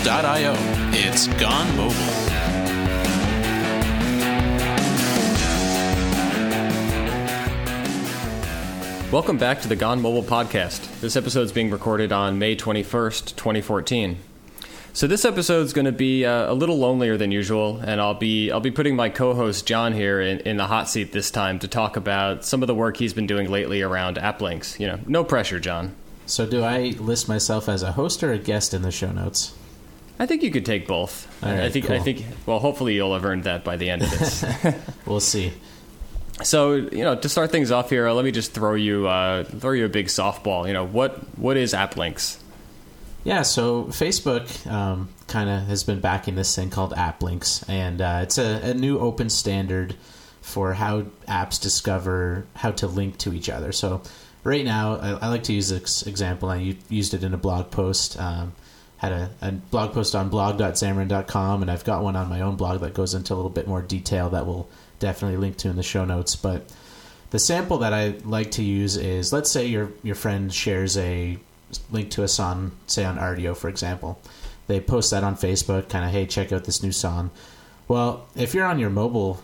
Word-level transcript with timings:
gonemobile.io. 0.00 0.54
It's 0.92 1.26
gone 1.40 1.76
mobile. 1.76 1.96
Welcome 9.12 9.38
back 9.38 9.60
to 9.62 9.68
the 9.68 9.76
Gone 9.76 10.00
Mobile 10.00 10.22
podcast. 10.22 11.00
This 11.00 11.16
episode 11.16 11.42
is 11.42 11.52
being 11.52 11.70
recorded 11.70 12.12
on 12.12 12.38
May 12.38 12.54
21st, 12.54 13.36
2014. 13.36 14.18
So 14.92 15.06
this 15.06 15.24
episode 15.24 15.62
is 15.66 15.72
going 15.72 15.84
to 15.84 15.92
be 15.92 16.24
uh, 16.24 16.52
a 16.52 16.54
little 16.54 16.78
lonelier 16.78 17.16
than 17.16 17.30
usual, 17.30 17.78
and 17.78 18.00
I'll 18.00 18.14
be 18.14 18.50
I'll 18.50 18.60
be 18.60 18.70
putting 18.70 18.96
my 18.96 19.08
co-host 19.08 19.66
John 19.66 19.92
here 19.92 20.20
in, 20.20 20.40
in 20.40 20.56
the 20.56 20.66
hot 20.66 20.88
seat 20.88 21.12
this 21.12 21.30
time 21.30 21.58
to 21.60 21.68
talk 21.68 21.96
about 21.96 22.44
some 22.44 22.62
of 22.62 22.66
the 22.66 22.74
work 22.74 22.96
he's 22.96 23.14
been 23.14 23.26
doing 23.26 23.50
lately 23.50 23.82
around 23.82 24.18
app 24.18 24.40
links. 24.40 24.78
You 24.80 24.88
know, 24.88 24.98
no 25.06 25.22
pressure, 25.24 25.60
John. 25.60 25.94
So, 26.26 26.46
do 26.46 26.62
I 26.62 26.94
list 26.98 27.28
myself 27.28 27.68
as 27.68 27.82
a 27.82 27.92
host 27.92 28.22
or 28.22 28.32
a 28.32 28.38
guest 28.38 28.74
in 28.74 28.82
the 28.82 28.92
show 28.92 29.10
notes? 29.10 29.52
I 30.20 30.26
think 30.26 30.42
you 30.42 30.50
could 30.50 30.66
take 30.66 30.86
both. 30.86 31.26
Right, 31.42 31.60
I 31.60 31.70
think 31.70 31.88
I 31.88 31.98
think 31.98 32.26
well, 32.44 32.58
hopefully 32.58 32.94
you'll 32.94 33.14
have 33.14 33.24
earned 33.24 33.44
that 33.44 33.64
by 33.64 33.76
the 33.76 33.88
end 33.88 34.02
of 34.02 34.10
this. 34.10 34.44
We'll 35.06 35.18
see. 35.18 35.52
So 36.42 36.74
you 36.74 37.04
know, 37.04 37.16
to 37.16 37.28
start 37.28 37.50
things 37.50 37.72
off 37.72 37.88
here, 37.88 38.08
let 38.10 38.24
me 38.24 38.30
just 38.30 38.52
throw 38.52 38.74
you 38.74 39.08
uh, 39.08 39.44
throw 39.44 39.72
you 39.72 39.86
a 39.86 39.88
big 39.88 40.06
softball. 40.06 40.66
You 40.66 40.74
know, 40.74 40.84
what 40.84 41.16
what 41.38 41.56
is 41.56 41.72
app 41.72 41.96
links? 41.96 42.38
Yeah, 43.24 43.42
so 43.42 43.84
Facebook 43.84 44.70
um, 44.70 45.08
kind 45.26 45.48
of 45.48 45.62
has 45.68 45.84
been 45.84 46.00
backing 46.00 46.34
this 46.34 46.54
thing 46.54 46.68
called 46.68 46.92
App 46.94 47.22
Links, 47.22 47.62
and 47.68 48.00
uh, 48.00 48.20
it's 48.22 48.38
a, 48.38 48.70
a 48.70 48.74
new 48.74 48.98
open 48.98 49.30
standard 49.30 49.96
for 50.42 50.74
how 50.74 51.02
apps 51.28 51.60
discover 51.60 52.46
how 52.56 52.70
to 52.72 52.86
link 52.86 53.18
to 53.18 53.34
each 53.34 53.50
other. 53.50 53.72
So, 53.72 54.00
right 54.42 54.64
now, 54.64 54.96
I, 54.96 55.10
I 55.10 55.28
like 55.28 55.42
to 55.44 55.52
use 55.52 55.68
this 55.68 56.06
example. 56.06 56.48
I 56.48 56.76
used 56.88 57.12
it 57.12 57.22
in 57.22 57.34
a 57.34 57.38
blog 57.38 57.70
post. 57.70 58.18
Um, 58.18 58.54
had 59.00 59.12
a, 59.12 59.30
a 59.40 59.52
blog 59.52 59.94
post 59.94 60.14
on 60.14 60.28
blog.xamarin.com, 60.28 61.62
and 61.62 61.70
I've 61.70 61.84
got 61.84 62.02
one 62.02 62.16
on 62.16 62.28
my 62.28 62.42
own 62.42 62.56
blog 62.56 62.82
that 62.82 62.92
goes 62.92 63.14
into 63.14 63.32
a 63.32 63.36
little 63.36 63.50
bit 63.50 63.66
more 63.66 63.80
detail 63.80 64.28
that 64.30 64.46
we'll 64.46 64.68
definitely 64.98 65.38
link 65.38 65.56
to 65.58 65.70
in 65.70 65.76
the 65.76 65.82
show 65.82 66.04
notes. 66.04 66.36
But 66.36 66.70
the 67.30 67.38
sample 67.38 67.78
that 67.78 67.94
I 67.94 68.08
like 68.24 68.50
to 68.52 68.62
use 68.62 68.98
is 68.98 69.32
let's 69.32 69.50
say 69.50 69.64
your 69.64 69.90
your 70.02 70.14
friend 70.14 70.52
shares 70.52 70.98
a 70.98 71.38
link 71.90 72.10
to 72.10 72.24
a 72.24 72.28
song, 72.28 72.72
say 72.86 73.04
on 73.06 73.16
Rdio, 73.16 73.56
for 73.56 73.70
example. 73.70 74.20
They 74.66 74.80
post 74.80 75.12
that 75.12 75.24
on 75.24 75.34
Facebook, 75.34 75.88
kind 75.88 76.04
of, 76.04 76.10
hey, 76.10 76.26
check 76.26 76.52
out 76.52 76.64
this 76.64 76.82
new 76.82 76.92
song. 76.92 77.30
Well, 77.88 78.28
if 78.36 78.52
you're 78.52 78.66
on 78.66 78.78
your 78.78 78.90
mobile 78.90 79.42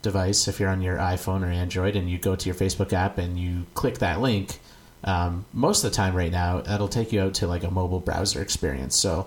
device, 0.00 0.48
if 0.48 0.58
you're 0.58 0.70
on 0.70 0.80
your 0.80 0.96
iPhone 0.96 1.42
or 1.42 1.50
Android, 1.50 1.94
and 1.94 2.08
you 2.08 2.16
go 2.16 2.36
to 2.36 2.46
your 2.46 2.56
Facebook 2.56 2.94
app 2.94 3.18
and 3.18 3.38
you 3.38 3.66
click 3.74 3.98
that 3.98 4.20
link, 4.20 4.60
um, 5.04 5.44
most 5.52 5.84
of 5.84 5.90
the 5.90 5.96
time 5.96 6.14
right 6.14 6.32
now, 6.32 6.60
that'll 6.62 6.88
take 6.88 7.12
you 7.12 7.20
out 7.20 7.34
to 7.34 7.46
like 7.46 7.62
a 7.62 7.70
mobile 7.70 8.00
browser 8.00 8.42
experience. 8.42 8.96
So 8.96 9.26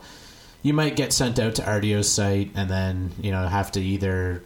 you 0.64 0.74
might 0.74 0.96
get 0.96 1.14
sent 1.14 1.40
out 1.40 1.56
to 1.56 1.62
Rdio's 1.62 2.12
site 2.12 2.52
and 2.56 2.70
then, 2.70 3.12
you 3.22 3.32
know, 3.32 3.48
have 3.48 3.72
to 3.74 3.82
either 3.82 4.44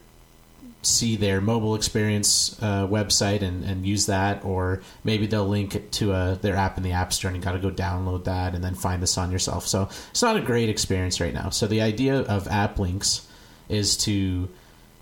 see 0.84 1.16
their 1.16 1.40
mobile 1.40 1.76
experience 1.76 2.58
uh, 2.62 2.88
website 2.88 3.44
and, 3.44 3.64
and 3.64 3.86
use 3.86 4.08
that, 4.08 4.44
or 4.44 4.82
maybe 5.04 5.28
they'll 5.28 5.48
link 5.48 5.76
it 5.76 5.92
to 5.92 6.12
uh 6.12 6.36
their 6.36 6.56
app 6.56 6.76
in 6.76 6.84
the 6.84 6.92
App 6.92 7.14
Store 7.14 7.30
and 7.30 7.38
you 7.38 7.44
got 7.44 7.52
to 7.54 7.60
go 7.60 7.70
download 7.70 8.24
that 8.26 8.56
and 8.56 8.64
then 8.64 8.74
find 8.74 9.02
this 9.02 9.18
on 9.18 9.32
yourself. 9.32 9.68
So 9.68 9.90
it's 10.10 10.22
not 10.22 10.38
a 10.38 10.42
great 10.42 10.70
experience 10.70 11.22
right 11.22 11.34
now. 11.34 11.50
So 11.50 11.68
the 11.68 11.82
idea 11.82 12.22
of 12.22 12.48
app 12.48 12.80
links 12.80 13.28
is 13.70 13.96
to 13.98 14.50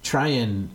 try 0.04 0.28
and 0.28 0.70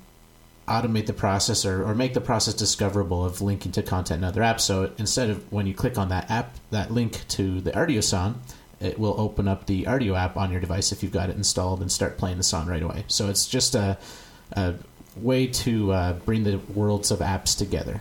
automate 0.67 1.07
the 1.07 1.13
process 1.13 1.65
or, 1.65 1.85
or 1.85 1.95
make 1.95 2.15
the 2.15 2.21
process 2.21 2.55
discoverable 2.55 3.25
of 3.25 3.43
linking 3.43 3.73
to 3.73 3.83
content 3.83 4.19
in 4.19 4.25
other 4.25 4.41
apps. 4.41 4.61
So 4.61 4.93
instead 4.99 5.31
of 5.31 5.53
when 5.53 5.67
you 5.67 5.75
click 5.75 5.99
on 5.99 6.09
that 6.09 6.31
app, 6.31 6.57
that 6.71 6.91
link 6.91 7.27
to 7.29 7.61
the 7.61 7.73
Rdio 7.73 8.03
song, 8.03 8.41
it 8.81 8.99
will 8.99 9.19
open 9.19 9.47
up 9.47 9.67
the 9.67 9.85
Rdio 9.85 10.19
app 10.19 10.37
on 10.37 10.51
your 10.51 10.61
device 10.61 10.93
if 10.93 11.03
you've 11.03 11.13
got 11.13 11.31
it 11.31 11.37
installed 11.37 11.81
and 11.81 11.91
start 11.93 12.19
playing 12.19 12.39
the 12.39 12.43
song 12.43 12.67
right 12.67 12.83
away. 12.83 13.05
So 13.09 13.29
it's 13.29 13.47
just 13.47 13.75
a, 13.75 13.99
a 14.53 14.75
way 15.17 15.47
to 15.47 15.93
uh, 15.93 16.13
bring 16.15 16.45
the 16.45 16.59
worlds 16.59 17.11
of 17.11 17.19
apps 17.21 17.57
together. 17.57 18.01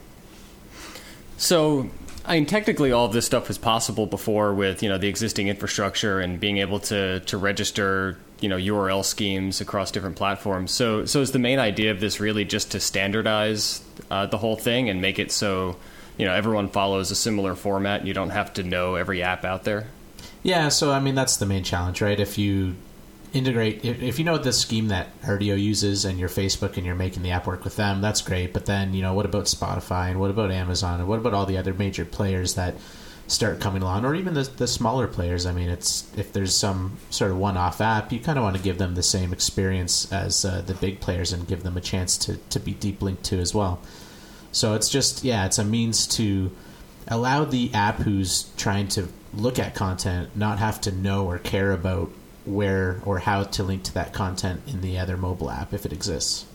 So, 1.38 1.90
I 2.26 2.36
mean, 2.36 2.46
technically, 2.46 2.92
all 2.92 3.06
of 3.06 3.14
this 3.14 3.26
stuff 3.26 3.48
was 3.48 3.58
possible 3.58 4.06
before 4.06 4.54
with 4.54 4.82
you 4.82 4.90
know 4.90 4.98
the 4.98 5.08
existing 5.08 5.48
infrastructure 5.48 6.20
and 6.20 6.40
being 6.40 6.58
able 6.58 6.80
to 6.82 7.20
to 7.22 7.38
register 7.38 8.18
you 8.44 8.50
know 8.50 8.58
URL 8.58 9.06
schemes 9.06 9.62
across 9.62 9.90
different 9.90 10.18
platforms. 10.18 10.72
So, 10.72 11.06
so 11.06 11.22
is 11.22 11.32
the 11.32 11.40
main 11.40 11.60
idea 11.60 11.92
of 11.92 12.02
this 12.02 12.20
really 12.20 12.44
just 12.44 12.72
to 12.72 12.80
standardize 12.82 13.82
uh, 14.12 14.26
the 14.26 14.38
whole 14.38 14.58
thing 14.58 14.90
and 14.90 15.02
make 15.02 15.18
it 15.18 15.32
so 15.32 15.78
you 16.18 16.26
know 16.26 16.34
everyone 16.34 16.68
follows 16.68 17.10
a 17.10 17.16
similar 17.16 17.56
format 17.56 18.02
and 18.02 18.08
you 18.10 18.14
don't 18.14 18.32
have 18.32 18.54
to 18.56 18.64
know 18.64 18.96
every 18.96 19.24
app 19.24 19.46
out 19.46 19.64
there? 19.64 19.88
Yeah, 20.44 20.68
so 20.68 20.92
I 20.92 21.00
mean 21.00 21.16
that's 21.16 21.38
the 21.38 21.46
main 21.46 21.64
challenge, 21.64 22.02
right? 22.02 22.20
If 22.20 22.38
you 22.38 22.76
integrate, 23.32 23.86
if, 23.86 24.04
if 24.04 24.20
you 24.20 24.26
know 24.26 24.38
the 24.38 24.52
scheme 24.52 24.90
that 24.90 25.20
Rdio 25.22 25.60
uses 25.60 26.04
and 26.04 26.20
your 26.20 26.30
Facebook 26.30 26.76
and 26.76 26.86
you're 26.86 26.96
making 26.96 27.24
the 27.24 27.32
app 27.32 27.48
work 27.48 27.64
with 27.64 27.78
them, 27.78 28.02
that's 28.02 28.22
great. 28.22 28.52
But 28.52 28.66
then 28.66 28.94
you 28.94 29.02
know 29.02 29.14
what 29.14 29.26
about 29.26 29.46
Spotify 29.46 30.12
and 30.12 30.20
what 30.20 30.30
about 30.30 30.52
Amazon 30.52 31.00
and 31.00 31.08
what 31.08 31.20
about 31.20 31.34
all 31.34 31.46
the 31.46 31.58
other 31.58 31.74
major 31.74 32.04
players 32.04 32.56
that 32.56 32.76
start 33.34 33.60
coming 33.60 33.82
along, 33.82 34.06
or 34.06 34.16
even 34.16 34.34
the, 34.34 34.44
the 34.44 34.68
smaller 34.68 35.08
players? 35.08 35.46
I 35.46 35.52
mean, 35.52 35.70
it's 35.70 36.06
if 36.18 36.32
there's 36.32 36.56
some 36.56 36.98
sort 37.10 37.32
of 37.32 37.38
one-off 37.38 37.82
app, 37.82 38.12
you 38.12 38.20
kind 38.20 38.38
of 38.38 38.44
want 38.44 38.56
to 38.56 38.62
give 38.62 38.78
them 38.78 38.96
the 38.96 39.04
same 39.04 39.34
experience 39.34 40.12
as 40.12 40.46
uh, 40.46 40.62
the 40.62 40.74
big 40.76 41.00
players 41.00 41.34
and 41.34 41.48
give 41.48 41.64
them 41.64 41.78
a 41.78 41.82
chance 41.82 42.18
to 42.20 42.38
to 42.38 42.60
be 42.60 42.74
deep 42.74 43.02
linked 43.02 43.24
to 43.26 43.40
as 43.40 43.54
well. 43.54 43.82
So 44.52 44.76
it's 44.76 44.90
just 44.90 45.24
yeah, 45.24 45.46
it's 45.46 45.58
a 45.58 45.66
means 45.66 46.08
to 46.18 46.52
allow 47.08 47.44
the 47.44 47.74
app 47.74 47.98
who's 47.98 48.44
trying 48.56 48.88
to 48.88 49.08
look 49.34 49.60
at 49.60 49.76
content 49.76 50.30
not 50.36 50.60
have 50.60 50.80
to 50.82 50.92
know 50.92 51.26
or 51.26 51.40
care 51.40 51.72
about 51.72 52.10
where 52.46 53.02
or 53.06 53.20
how 53.20 53.44
to 53.44 53.64
link 53.64 53.84
to 53.84 53.94
that 53.94 54.14
content 54.14 54.62
in 54.68 54.82
the 54.82 54.98
other 55.00 55.18
mobile 55.18 55.50
app 55.50 55.74
if 55.74 55.86
it 55.86 55.94
exists. 55.94 56.46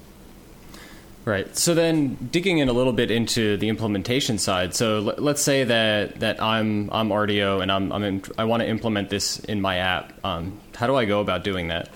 Right. 1.28 1.54
So 1.58 1.74
then, 1.74 2.14
digging 2.32 2.56
in 2.56 2.70
a 2.70 2.72
little 2.72 2.94
bit 2.94 3.10
into 3.10 3.58
the 3.58 3.68
implementation 3.68 4.38
side. 4.38 4.74
So 4.74 5.00
let, 5.00 5.22
let's 5.22 5.42
say 5.42 5.62
that 5.62 6.20
that 6.20 6.42
I'm 6.42 6.88
I'm 6.90 7.10
Rdio 7.10 7.60
and 7.60 7.70
I'm 7.70 7.92
I'm 7.92 8.02
in, 8.02 8.22
I 8.38 8.44
want 8.44 8.62
to 8.62 8.68
implement 8.68 9.10
this 9.10 9.38
in 9.40 9.60
my 9.60 9.76
app. 9.76 10.14
Um, 10.24 10.58
how 10.74 10.86
do 10.86 10.96
I 10.96 11.04
go 11.04 11.20
about 11.20 11.44
doing 11.44 11.68
that? 11.68 11.90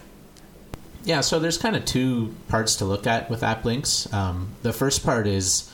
Yeah, 1.04 1.22
so 1.22 1.38
there's 1.38 1.56
kind 1.56 1.76
of 1.76 1.86
two 1.86 2.34
parts 2.48 2.76
to 2.76 2.84
look 2.84 3.06
at 3.06 3.30
with 3.30 3.42
app 3.42 3.64
links. 3.64 4.12
Um, 4.12 4.50
the 4.60 4.72
first 4.74 5.02
part 5.02 5.26
is 5.26 5.72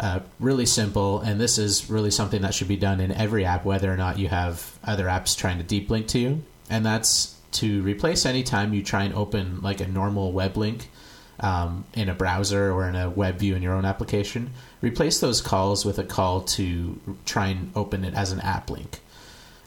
uh, 0.00 0.18
really 0.40 0.66
simple, 0.66 1.20
and 1.20 1.40
this 1.40 1.58
is 1.58 1.88
really 1.88 2.10
something 2.10 2.42
that 2.42 2.54
should 2.54 2.66
be 2.66 2.76
done 2.76 2.98
in 2.98 3.12
every 3.12 3.44
app, 3.44 3.64
whether 3.64 3.88
or 3.88 3.96
not 3.96 4.18
you 4.18 4.26
have 4.26 4.76
other 4.82 5.04
apps 5.04 5.36
trying 5.36 5.58
to 5.58 5.64
deep 5.64 5.90
link 5.90 6.08
to 6.08 6.18
you. 6.18 6.42
And 6.68 6.84
that's 6.84 7.36
to 7.52 7.82
replace 7.82 8.26
any 8.26 8.42
time 8.42 8.74
you 8.74 8.82
try 8.82 9.04
and 9.04 9.14
open 9.14 9.60
like 9.62 9.80
a 9.80 9.86
normal 9.86 10.32
web 10.32 10.56
link 10.56 10.88
um, 11.40 11.84
in 11.94 12.08
a 12.08 12.14
browser 12.14 12.72
or 12.72 12.88
in 12.88 12.96
a 12.96 13.10
web 13.10 13.38
view 13.38 13.54
in 13.54 13.62
your 13.62 13.74
own 13.74 13.84
application. 13.84 14.50
Replace 14.80 15.20
those 15.20 15.40
calls 15.40 15.84
with 15.84 15.98
a 15.98 16.04
call 16.04 16.42
to 16.42 16.98
try 17.24 17.48
and 17.48 17.70
open 17.74 18.04
it 18.04 18.14
as 18.14 18.32
an 18.32 18.40
app 18.40 18.70
link. 18.70 19.00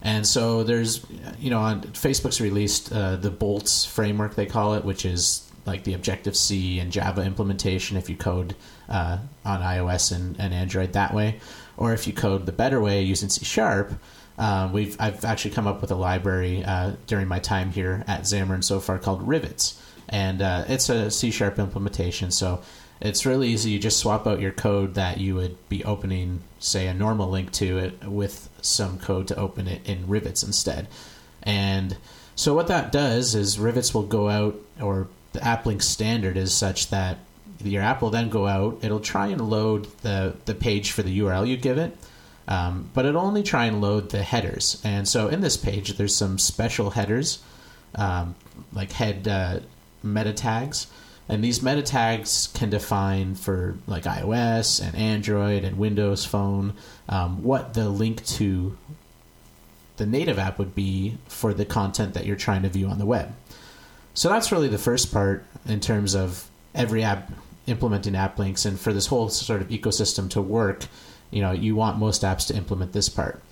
And 0.01 0.25
so 0.25 0.63
there's, 0.63 1.05
you 1.39 1.49
know, 1.49 1.59
on 1.59 1.81
Facebook's 1.81 2.39
released 2.39 2.91
uh, 2.91 3.17
the 3.17 3.29
Bolts 3.29 3.85
framework 3.85 4.35
they 4.35 4.45
call 4.45 4.75
it, 4.75 4.85
which 4.85 5.05
is 5.05 5.49
like 5.65 5.83
the 5.83 5.93
Objective 5.93 6.35
C 6.37 6.79
and 6.79 6.91
Java 6.91 7.21
implementation 7.21 7.97
if 7.97 8.09
you 8.09 8.15
code 8.15 8.55
uh, 8.87 9.19
on 9.45 9.61
iOS 9.61 10.15
and, 10.15 10.39
and 10.39 10.53
Android 10.53 10.93
that 10.93 11.13
way, 11.13 11.39
or 11.77 11.93
if 11.93 12.07
you 12.07 12.13
code 12.13 12.45
the 12.45 12.51
better 12.51 12.79
way 12.79 13.01
using 13.01 13.29
C 13.29 13.45
Sharp. 13.45 13.93
Uh, 14.37 14.69
we've 14.71 14.95
I've 15.01 15.25
actually 15.25 15.51
come 15.51 15.67
up 15.67 15.81
with 15.81 15.91
a 15.91 15.95
library 15.95 16.63
uh, 16.63 16.93
during 17.07 17.27
my 17.27 17.39
time 17.39 17.71
here 17.71 18.05
at 18.07 18.21
Xamarin 18.21 18.63
so 18.63 18.79
far 18.79 18.97
called 18.97 19.27
Rivets, 19.27 19.81
and 20.09 20.41
uh, 20.41 20.65
it's 20.67 20.89
a 20.89 21.09
C 21.09 21.31
Sharp 21.31 21.59
implementation. 21.59 22.31
So 22.31 22.61
it's 22.99 23.25
really 23.25 23.47
easy. 23.49 23.71
You 23.71 23.79
just 23.79 23.99
swap 23.99 24.27
out 24.27 24.41
your 24.41 24.51
code 24.51 24.95
that 24.95 25.19
you 25.19 25.35
would 25.35 25.57
be 25.69 25.85
opening, 25.85 26.41
say, 26.59 26.87
a 26.87 26.93
normal 26.93 27.29
link 27.29 27.51
to 27.53 27.77
it 27.77 28.03
with 28.03 28.49
some 28.61 28.99
code 28.99 29.27
to 29.29 29.35
open 29.37 29.67
it 29.67 29.87
in 29.87 30.07
Rivets 30.07 30.43
instead. 30.43 30.87
And 31.43 31.95
so 32.35 32.53
what 32.53 32.67
that 32.67 32.91
does 32.91 33.35
is 33.35 33.59
Rivets 33.59 33.93
will 33.93 34.03
go 34.03 34.29
out, 34.29 34.59
or 34.81 35.07
the 35.31 35.43
app 35.43 35.65
link 35.65 35.81
standard 35.81 36.35
is 36.35 36.53
such 36.53 36.89
that 36.89 37.19
your 37.63 37.83
app 37.83 38.01
will 38.01 38.09
then 38.09 38.29
go 38.29 38.47
out. 38.47 38.79
It'll 38.81 38.99
try 38.99 39.27
and 39.27 39.49
load 39.49 39.87
the 40.01 40.35
the 40.45 40.55
page 40.55 40.91
for 40.91 41.03
the 41.03 41.19
URL 41.19 41.47
you 41.47 41.57
give 41.57 41.77
it. 41.77 41.95
Um, 42.47 42.89
but 42.95 43.05
it'll 43.05 43.21
only 43.21 43.43
try 43.43 43.65
and 43.65 43.79
load 43.79 44.09
the 44.09 44.23
headers. 44.23 44.81
And 44.83 45.07
so 45.07 45.27
in 45.27 45.41
this 45.41 45.55
page, 45.55 45.97
there's 45.97 46.15
some 46.15 46.39
special 46.39 46.89
headers, 46.89 47.39
um, 47.93 48.33
like 48.73 48.91
head 48.91 49.27
uh, 49.27 49.59
meta 50.03 50.33
tags. 50.33 50.87
And 51.27 51.43
these 51.43 51.61
meta 51.61 51.83
tags 51.83 52.47
can 52.55 52.71
define 52.71 53.35
for 53.35 53.77
like 53.85 54.03
iOS 54.03 54.83
and 54.83 54.95
Android 54.95 55.63
and 55.63 55.77
Windows 55.77 56.25
Phone 56.25 56.73
um, 57.07 57.43
what 57.43 57.75
the 57.75 57.87
link 57.87 58.25
to 58.25 58.75
the 59.97 60.07
native 60.07 60.39
app 60.39 60.57
would 60.57 60.73
be 60.73 61.17
for 61.27 61.53
the 61.53 61.65
content 61.65 62.15
that 62.15 62.25
you're 62.25 62.35
trying 62.35 62.63
to 62.63 62.69
view 62.69 62.87
on 62.87 62.97
the 62.97 63.05
web. 63.05 63.35
So 64.15 64.29
that's 64.29 64.51
really 64.51 64.69
the 64.69 64.77
first 64.77 65.13
part 65.13 65.45
in 65.67 65.79
terms 65.79 66.15
of 66.15 66.49
every 66.73 67.03
app 67.03 67.31
implementing 67.67 68.15
app 68.15 68.39
links. 68.39 68.65
And 68.65 68.79
for 68.79 68.91
this 68.91 69.07
whole 69.07 69.29
sort 69.29 69.61
of 69.61 69.67
ecosystem 69.67 70.29
to 70.31 70.41
work, 70.41 70.85
you 71.29 71.41
know, 71.41 71.51
you 71.51 71.75
want 71.75 71.99
most 71.99 72.23
apps 72.23 72.47
to 72.47 72.55
implement 72.55 72.93
this 72.93 73.09
part. 73.09 73.43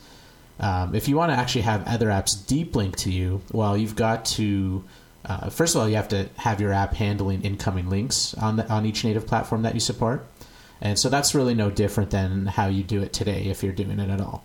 Um, 0.59 0.95
if 0.95 1.07
you 1.07 1.15
want 1.15 1.31
to 1.31 1.37
actually 1.37 1.61
have 1.61 1.85
other 1.87 2.07
apps 2.07 2.47
deep 2.47 2.75
link 2.75 2.95
to 2.97 3.11
you, 3.11 3.41
well, 3.51 3.77
you've 3.77 3.95
got 3.95 4.25
to 4.25 4.83
uh, 5.27 5.49
first 5.49 5.75
of 5.75 5.81
all, 5.81 5.89
you 5.89 5.95
have 5.95 6.07
to 6.09 6.29
have 6.37 6.61
your 6.61 6.71
app 6.71 6.93
handling 6.93 7.41
incoming 7.41 7.89
links 7.89 8.33
on 8.35 8.57
the, 8.57 8.69
on 8.71 8.85
each 8.85 9.03
native 9.03 9.27
platform 9.27 9.63
that 9.63 9.73
you 9.73 9.79
support, 9.79 10.25
and 10.81 10.97
so 10.97 11.09
that's 11.09 11.35
really 11.35 11.53
no 11.53 11.69
different 11.69 12.11
than 12.11 12.45
how 12.45 12.67
you 12.67 12.83
do 12.83 13.01
it 13.01 13.13
today 13.13 13.45
if 13.45 13.63
you're 13.63 13.73
doing 13.73 13.99
it 13.99 14.09
at 14.09 14.21
all. 14.21 14.43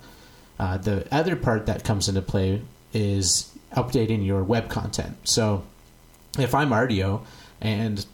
Uh, 0.58 0.78
the 0.78 1.06
other 1.14 1.36
part 1.36 1.66
that 1.66 1.84
comes 1.84 2.08
into 2.08 2.22
play 2.22 2.62
is 2.92 3.50
updating 3.74 4.24
your 4.24 4.42
web 4.42 4.68
content. 4.68 5.16
So, 5.24 5.64
if 6.38 6.54
I'm 6.54 6.70
Rdio 6.70 7.22
and 7.60 8.04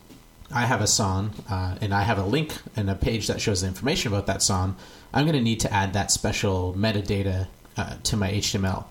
I 0.52 0.66
have 0.66 0.80
a 0.80 0.86
song 0.86 1.32
uh, 1.50 1.76
and 1.80 1.92
I 1.92 2.02
have 2.02 2.18
a 2.18 2.24
link 2.24 2.56
and 2.74 2.88
a 2.88 2.94
page 2.94 3.26
that 3.26 3.40
shows 3.40 3.60
the 3.60 3.68
information 3.68 4.12
about 4.12 4.26
that 4.26 4.42
song, 4.42 4.76
I'm 5.12 5.24
going 5.24 5.36
to 5.36 5.42
need 5.42 5.60
to 5.60 5.72
add 5.72 5.92
that 5.92 6.10
special 6.10 6.74
metadata 6.76 7.48
uh, 7.76 7.96
to 8.04 8.16
my 8.16 8.30
HTML. 8.30 8.84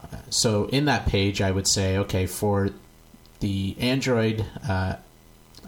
Uh, 0.00 0.16
so 0.30 0.66
in 0.66 0.84
that 0.86 1.06
page, 1.06 1.40
I 1.40 1.50
would 1.50 1.66
say, 1.66 1.98
okay, 1.98 2.26
for 2.26 2.70
the 3.40 3.76
Android 3.78 4.44
uh, 4.68 4.96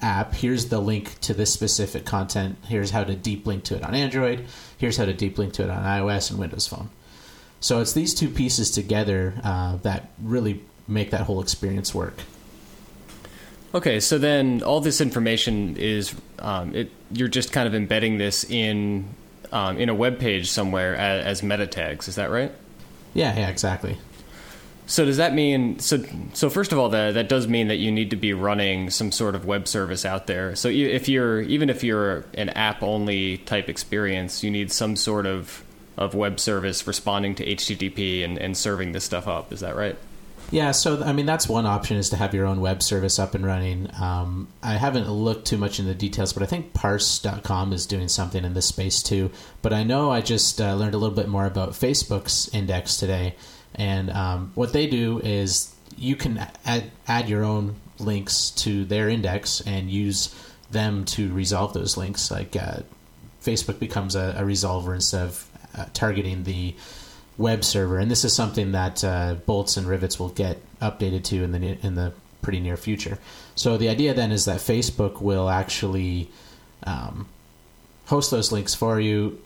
app, 0.03 0.35
here's 0.35 0.69
the 0.69 0.81
link 0.81 1.19
to 1.21 1.35
this 1.35 1.53
specific 1.53 2.05
content. 2.05 2.57
Here's 2.67 2.91
how 2.91 3.05
to 3.05 3.15
deep 3.15 3.47
link 3.47 3.65
to 3.65 3.77
it 3.77 3.83
on 3.83 3.95
Android. 3.95 4.47
Here's 4.79 4.97
how 4.97 5.05
to 5.05 5.13
deep 5.13 5.39
link 5.39 5.53
to 5.55 5.65
it 5.65 5.71
on 5.71 5.83
iOS 5.83 6.31
and 6.31 6.39
Windows 6.39 6.67
Phone. 6.67 6.91
So 7.61 7.81
it's 7.81 7.93
these 7.93 8.15
two 8.15 8.29
pieces 8.31 8.71
together 8.71 9.35
uh, 9.45 9.77
that 9.79 10.11
really 10.23 10.63
make 10.89 11.11
that 11.11 11.23
whole 11.23 11.41
experience 11.41 11.95
work. 11.95 12.15
Okay, 13.73 14.01
so 14.01 14.19
then 14.19 14.63
all 14.63 14.81
this 14.81 15.01
information 15.01 15.77
is 15.77 16.15
um, 16.41 16.75
it, 16.75 16.91
you're 17.13 17.29
just 17.29 17.53
kind 17.53 17.69
of 17.69 17.75
embedding 17.75 18.19
this 18.19 18.43
in 18.45 19.15
um, 19.53 19.79
in 19.79 19.89
a 19.89 19.95
web 19.95 20.19
page 20.19 20.51
somewhere 20.51 20.97
as, 20.97 21.25
as 21.25 21.43
meta 21.43 21.67
tags. 21.67 22.09
Is 22.09 22.17
that 22.17 22.31
right? 22.31 22.53
Yeah, 23.15 23.37
yeah, 23.39 23.49
exactly. 23.49 23.99
So 24.91 25.05
does 25.05 25.19
that 25.19 25.35
mean 25.35 25.79
so? 25.79 26.03
So 26.33 26.51
first 26.51 26.73
of 26.73 26.79
all, 26.81 26.89
that 26.89 27.15
that 27.15 27.29
does 27.29 27.47
mean 27.47 27.69
that 27.69 27.77
you 27.77 27.93
need 27.93 28.11
to 28.11 28.17
be 28.17 28.33
running 28.33 28.91
some 28.91 29.13
sort 29.13 29.37
of 29.37 29.45
web 29.45 29.69
service 29.69 30.05
out 30.05 30.27
there. 30.27 30.57
So 30.57 30.69
if 30.69 31.09
you're 31.09 31.43
even 31.43 31.71
if 31.71 31.85
you're 31.85 32.25
an 32.35 32.49
app 32.51 32.83
only 32.83 33.39
type 33.39 33.69
experience, 33.69 34.43
you 34.43 34.51
need 34.51 34.73
some 34.73 34.97
sort 34.97 35.27
of 35.27 35.63
of 35.97 36.15
web 36.15 36.41
service 36.41 36.89
responding 36.89 37.37
to 37.37 37.47
HTTP 37.47 38.25
and, 38.25 38.37
and 38.37 38.57
serving 38.57 38.91
this 38.91 39.05
stuff 39.05 39.29
up. 39.29 39.53
Is 39.53 39.61
that 39.61 39.77
right? 39.77 39.97
Yeah, 40.51 40.73
so 40.73 41.01
I 41.05 41.13
mean 41.13 41.27
that's 41.27 41.49
one 41.49 41.67
option 41.67 41.97
is 41.97 42.11
to 42.11 42.17
have 42.17 42.35
your 42.35 42.47
own 42.47 42.61
web 42.61 42.83
service 42.83 43.21
up 43.21 43.37
and 43.37 43.47
running. 43.47 43.89
Um, 44.01 44.49
I 44.61 44.73
haven't 44.73 45.09
looked 45.09 45.47
too 45.47 45.57
much 45.57 45.79
into 45.79 45.93
the 45.93 45.99
details, 45.99 46.33
but 46.33 46.43
I 46.43 46.47
think 46.47 46.73
Parse.com 46.75 47.73
is 47.73 47.87
doing 47.87 48.09
something 48.09 48.45
in 48.45 48.55
this 48.55 48.67
space 48.67 49.05
too. 49.05 49.31
But 49.63 49.73
I 49.73 49.85
know 49.85 50.11
I 50.11 50.21
just 50.21 50.61
uh, 50.61 50.75
learned 50.75 50.95
a 50.95 50.99
little 50.99 51.15
bit 51.15 51.29
more 51.29 51.47
about 51.47 51.71
Facebook's 51.71 52.53
index 52.53 52.97
today, 52.97 53.37
and 53.75 54.11
um, 54.11 54.53
what 54.55 54.73
they 54.73 54.87
do 54.87 55.21
is 55.21 55.75
you 55.97 56.17
can 56.17 56.47
add, 56.65 56.91
add 57.07 57.29
your 57.29 57.45
own 57.45 57.77
links 57.99 58.51
to 58.51 58.85
their 58.85 59.09
index 59.09 59.61
and 59.61 59.91
use 59.91 60.35
them 60.71 61.05
to 61.05 61.33
resolve 61.33 61.73
those 61.75 61.97
links. 61.97 62.31
Like 62.31 62.57
uh, 62.57 62.81
Facebook 63.43 63.79
becomes 63.79 64.15
a, 64.15 64.35
a 64.39 64.43
resolver 64.43 64.95
instead 64.95 65.27
of 65.27 65.51
uh, 65.77 65.87
targeting 65.93 66.45
the 66.45 66.75
web 67.39 67.65
server, 67.65 67.99
and 67.99 68.11
this 68.11 68.25
is 68.25 68.35
something 68.35 68.73
that 68.73 69.03
uh, 69.05 69.35
bolts 69.47 69.77
and 69.77 69.87
rivets 69.87 70.19
will 70.19 70.29
get 70.29 70.59
updated 70.81 71.25
to 71.25 71.43
in 71.45 71.53
the 71.53 71.87
in 71.87 71.95
the 71.95 72.13
pretty 72.43 72.61
near 72.61 72.77
future. 72.77 73.19
So 73.55 73.77
the 73.77 73.89
idea 73.89 74.15
then 74.15 74.33
is 74.33 74.47
that 74.47 74.59
Facebook 74.59 75.21
will 75.21 75.49
actually 75.49 76.31
um, 76.85 77.29
host 78.07 78.31
those 78.31 78.51
links 78.53 78.75
for 78.75 78.99
you, 78.99 79.41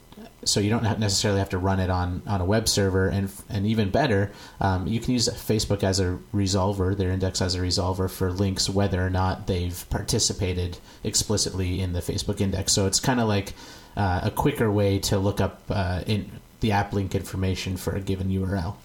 so 0.44 0.61
you 0.61 0.70
don't 0.70 0.82
necessarily 0.99 1.38
have 1.38 1.50
to 1.50 1.58
run 1.58 1.81
it 1.81 1.91
on, 1.91 2.23
on 2.26 2.41
a 2.41 2.44
web 2.44 2.69
server, 2.69 3.08
and 3.08 3.31
and 3.49 3.67
even 3.67 3.91
better, 3.91 4.32
um, 4.61 4.87
you 4.87 5.00
can 5.00 5.12
use 5.12 5.29
Facebook 5.29 5.82
as 5.82 6.00
a 6.00 6.19
resolver, 6.35 6.96
their 6.96 7.11
index 7.11 7.41
as 7.43 7.55
a 7.55 7.61
resolver 7.61 8.11
for 8.11 8.31
links, 8.31 8.69
whether 8.69 9.05
or 9.05 9.11
not 9.11 9.46
they've 9.46 9.85
participated 9.91 10.79
explicitly 11.02 11.81
in 11.81 11.93
the 11.93 12.00
Facebook 12.00 12.41
index. 12.41 12.73
So 12.73 12.87
it's 12.87 13.00
kind 13.00 13.20
of 13.20 13.29
like 13.29 13.52
uh, 13.96 14.20
a 14.25 14.31
quicker 14.31 14.70
way 14.70 14.99
to 15.00 15.19
look 15.19 15.41
up 15.41 15.62
uh, 15.70 16.02
in 16.06 16.31
the 16.61 16.73
app 16.73 16.93
link 16.93 17.14
information 17.14 17.76
for 17.76 17.94
a 17.94 18.00
given 18.00 18.29
URL. 18.29 18.76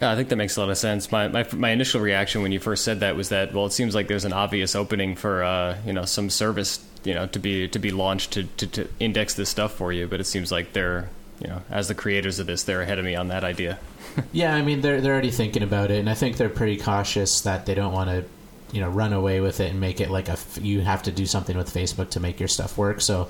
Yeah, 0.00 0.10
I 0.10 0.16
think 0.16 0.28
that 0.30 0.36
makes 0.36 0.56
a 0.56 0.60
lot 0.60 0.70
of 0.70 0.78
sense. 0.78 1.12
My, 1.12 1.28
my 1.28 1.46
my 1.52 1.70
initial 1.70 2.00
reaction 2.00 2.42
when 2.42 2.50
you 2.50 2.58
first 2.58 2.84
said 2.84 3.00
that 3.00 3.14
was 3.16 3.28
that 3.28 3.54
well, 3.54 3.66
it 3.66 3.72
seems 3.72 3.94
like 3.94 4.08
there's 4.08 4.24
an 4.24 4.32
obvious 4.32 4.74
opening 4.74 5.14
for 5.14 5.44
uh, 5.44 5.78
you 5.86 5.92
know 5.92 6.04
some 6.04 6.30
service 6.30 6.84
you 7.04 7.14
know 7.14 7.26
to 7.26 7.38
be 7.38 7.68
to 7.68 7.78
be 7.78 7.90
launched 7.90 8.32
to, 8.32 8.44
to, 8.44 8.66
to 8.66 8.88
index 8.98 9.34
this 9.34 9.48
stuff 9.48 9.72
for 9.72 9.92
you, 9.92 10.06
but 10.06 10.20
it 10.20 10.24
seems 10.24 10.50
like 10.50 10.72
they're 10.72 11.08
you 11.40 11.48
know 11.48 11.62
as 11.70 11.88
the 11.88 11.94
creators 11.94 12.38
of 12.38 12.46
this, 12.46 12.64
they're 12.64 12.82
ahead 12.82 12.98
of 12.98 13.04
me 13.04 13.14
on 13.14 13.28
that 13.28 13.44
idea. 13.44 13.78
yeah, 14.32 14.54
I 14.54 14.62
mean 14.62 14.80
they're 14.80 15.00
they're 15.00 15.12
already 15.12 15.30
thinking 15.30 15.62
about 15.62 15.90
it, 15.90 15.98
and 15.98 16.10
I 16.10 16.14
think 16.14 16.36
they're 16.36 16.48
pretty 16.48 16.76
cautious 16.76 17.42
that 17.42 17.66
they 17.66 17.74
don't 17.74 17.92
want 17.92 18.10
to 18.10 18.24
you 18.72 18.80
know 18.80 18.88
run 18.88 19.12
away 19.12 19.40
with 19.40 19.60
it 19.60 19.70
and 19.70 19.80
make 19.80 20.00
it 20.00 20.10
like 20.10 20.28
a 20.28 20.36
you 20.60 20.80
have 20.80 21.04
to 21.04 21.12
do 21.12 21.26
something 21.26 21.56
with 21.56 21.72
Facebook 21.72 22.10
to 22.10 22.20
make 22.20 22.40
your 22.40 22.48
stuff 22.48 22.76
work. 22.76 23.00
So 23.00 23.28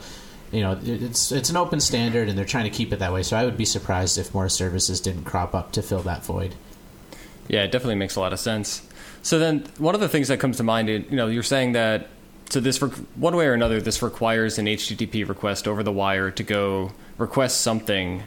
you 0.55 0.61
know 0.61 0.79
it's 0.85 1.33
it's 1.33 1.51
an 1.51 1.57
open 1.57 1.81
standard 1.81 2.29
and 2.29 2.39
they're 2.39 2.45
trying 2.45 2.65
to 2.65 2.71
keep 2.71 2.93
it 2.93 3.01
that 3.01 3.13
way 3.13 3.23
so 3.23 3.37
i 3.37 3.45
would 3.45 3.57
be 3.57 3.65
surprised 3.65 4.19
if 4.19 4.33
more 4.33 4.49
services 4.49 5.01
didn't 5.01 5.25
crop 5.25 5.55
up 5.55 5.73
to 5.73 5.83
fill 5.83 6.01
that 6.01 6.25
void 6.25 6.55
yeah 7.49 7.65
it 7.65 7.73
definitely 7.73 7.97
makes 7.97 8.15
a 8.15 8.21
lot 8.21 8.33
of 8.33 8.39
sense 8.39 8.87
so 9.23 9.39
then 9.39 9.65
one 9.79 9.95
of 9.95 10.01
the 10.01 10.09
things 10.09 10.29
that 10.29 10.39
comes 10.39 10.57
to 10.57 10.63
mind 10.63 10.89
you 10.89 11.05
know 11.11 11.27
you're 11.27 11.43
saying 11.43 11.73
that 11.73 12.09
so 12.55 12.61
this 12.61 12.81
one 12.81 13.35
way 13.35 13.47
or 13.47 13.53
another 13.53 13.81
this 13.81 14.01
requires 14.01 14.59
an 14.59 14.67
http 14.67 15.29
request 15.29 15.67
over 15.67 15.83
the 15.83 15.93
wire 15.93 16.31
to 16.31 16.45
go 16.45 16.93
request 17.19 17.61
something 17.61 18.23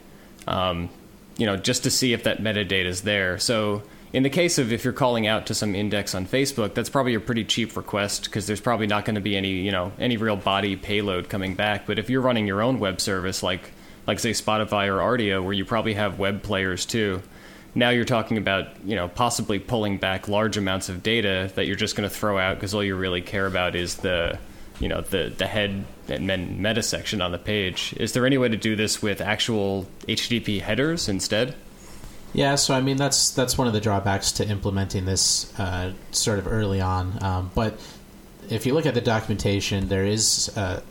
um, 0.47 0.89
you 1.37 1.45
know 1.45 1.55
just 1.55 1.83
to 1.83 1.89
see 1.89 2.11
if 2.11 2.23
that 2.23 2.39
metadata 2.39 2.85
is 2.85 3.01
there 3.01 3.37
so 3.37 3.81
in 4.13 4.23
the 4.23 4.29
case 4.29 4.57
of 4.57 4.73
if 4.73 4.83
you're 4.83 4.93
calling 4.93 5.27
out 5.27 5.47
to 5.47 5.53
some 5.53 5.75
index 5.75 6.15
on 6.15 6.25
Facebook, 6.25 6.73
that's 6.73 6.89
probably 6.89 7.13
a 7.13 7.19
pretty 7.19 7.43
cheap 7.43 7.75
request 7.75 8.23
because 8.23 8.47
there's 8.47 8.61
probably 8.61 8.87
not 8.87 9.03
going 9.03 9.15
to 9.15 9.21
be 9.21 9.35
any, 9.35 9.49
you 9.49 9.71
know, 9.71 9.91
any 9.99 10.15
real 10.15 10.37
body 10.37 10.77
payload 10.77 11.27
coming 11.27 11.55
back. 11.55 11.85
But 11.85 11.99
if 11.99 12.09
you're 12.09 12.21
running 12.21 12.47
your 12.47 12.61
own 12.61 12.79
web 12.79 13.01
service, 13.01 13.43
like 13.43 13.69
like 14.07 14.19
say 14.19 14.31
Spotify 14.31 14.87
or 14.87 14.99
Rdio, 15.17 15.43
where 15.43 15.51
you 15.51 15.65
probably 15.65 15.93
have 15.95 16.17
web 16.17 16.41
players 16.41 16.85
too, 16.85 17.21
now 17.75 17.89
you're 17.89 18.05
talking 18.05 18.37
about, 18.37 18.67
you 18.85 18.95
know, 18.95 19.07
possibly 19.07 19.59
pulling 19.59 19.97
back 19.97 20.27
large 20.27 20.57
amounts 20.57 20.89
of 20.89 21.03
data 21.03 21.51
that 21.55 21.65
you're 21.65 21.75
just 21.75 21.95
going 21.95 22.09
to 22.09 22.15
throw 22.15 22.37
out 22.37 22.55
because 22.55 22.73
all 22.73 22.83
you 22.83 22.95
really 22.95 23.21
care 23.21 23.45
about 23.45 23.75
is 23.75 23.97
the, 23.97 24.39
you 24.79 24.87
know, 24.87 25.01
the 25.01 25.33
the 25.37 25.47
head 25.47 25.85
and 26.07 26.61
meta 26.61 26.83
section 26.83 27.21
on 27.21 27.31
the 27.31 27.37
page. 27.37 27.93
Is 27.97 28.13
there 28.13 28.25
any 28.25 28.37
way 28.37 28.49
to 28.49 28.57
do 28.57 28.75
this 28.75 29.01
with 29.01 29.21
actual 29.21 29.87
HTTP 30.07 30.61
headers 30.61 31.09
instead? 31.09 31.55
Yeah, 32.33 32.55
so 32.55 32.73
I 32.73 32.81
mean 32.81 32.97
that's 32.97 33.31
that's 33.31 33.57
one 33.57 33.67
of 33.67 33.73
the 33.73 33.79
drawbacks 33.79 34.31
to 34.33 34.47
implementing 34.47 35.05
this 35.05 35.57
uh, 35.59 35.93
sort 36.11 36.39
of 36.39 36.47
early 36.47 36.81
on. 36.81 37.17
Um, 37.23 37.51
but 37.55 37.79
if 38.49 38.65
you 38.65 38.73
look 38.73 38.85
at 38.85 38.93
the 38.93 39.01
documentation, 39.01 39.87
there 39.87 40.05
is 40.05 40.55
uh, 40.57 40.81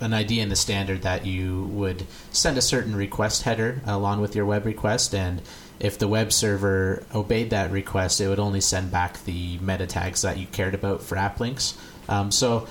an 0.00 0.14
idea 0.14 0.42
in 0.42 0.48
the 0.48 0.56
standard 0.56 1.02
that 1.02 1.26
you 1.26 1.64
would 1.72 2.06
send 2.30 2.56
a 2.56 2.62
certain 2.62 2.94
request 2.96 3.42
header 3.42 3.82
along 3.86 4.20
with 4.20 4.34
your 4.34 4.46
web 4.46 4.66
request, 4.66 5.14
and 5.14 5.42
if 5.80 5.98
the 5.98 6.06
web 6.06 6.32
server 6.32 7.02
obeyed 7.14 7.50
that 7.50 7.70
request, 7.70 8.20
it 8.20 8.28
would 8.28 8.38
only 8.38 8.60
send 8.60 8.90
back 8.90 9.24
the 9.24 9.58
meta 9.58 9.86
tags 9.86 10.22
that 10.22 10.38
you 10.38 10.46
cared 10.46 10.74
about 10.74 11.02
for 11.02 11.16
app 11.16 11.40
links. 11.40 11.76
Um, 12.08 12.30
so 12.30 12.68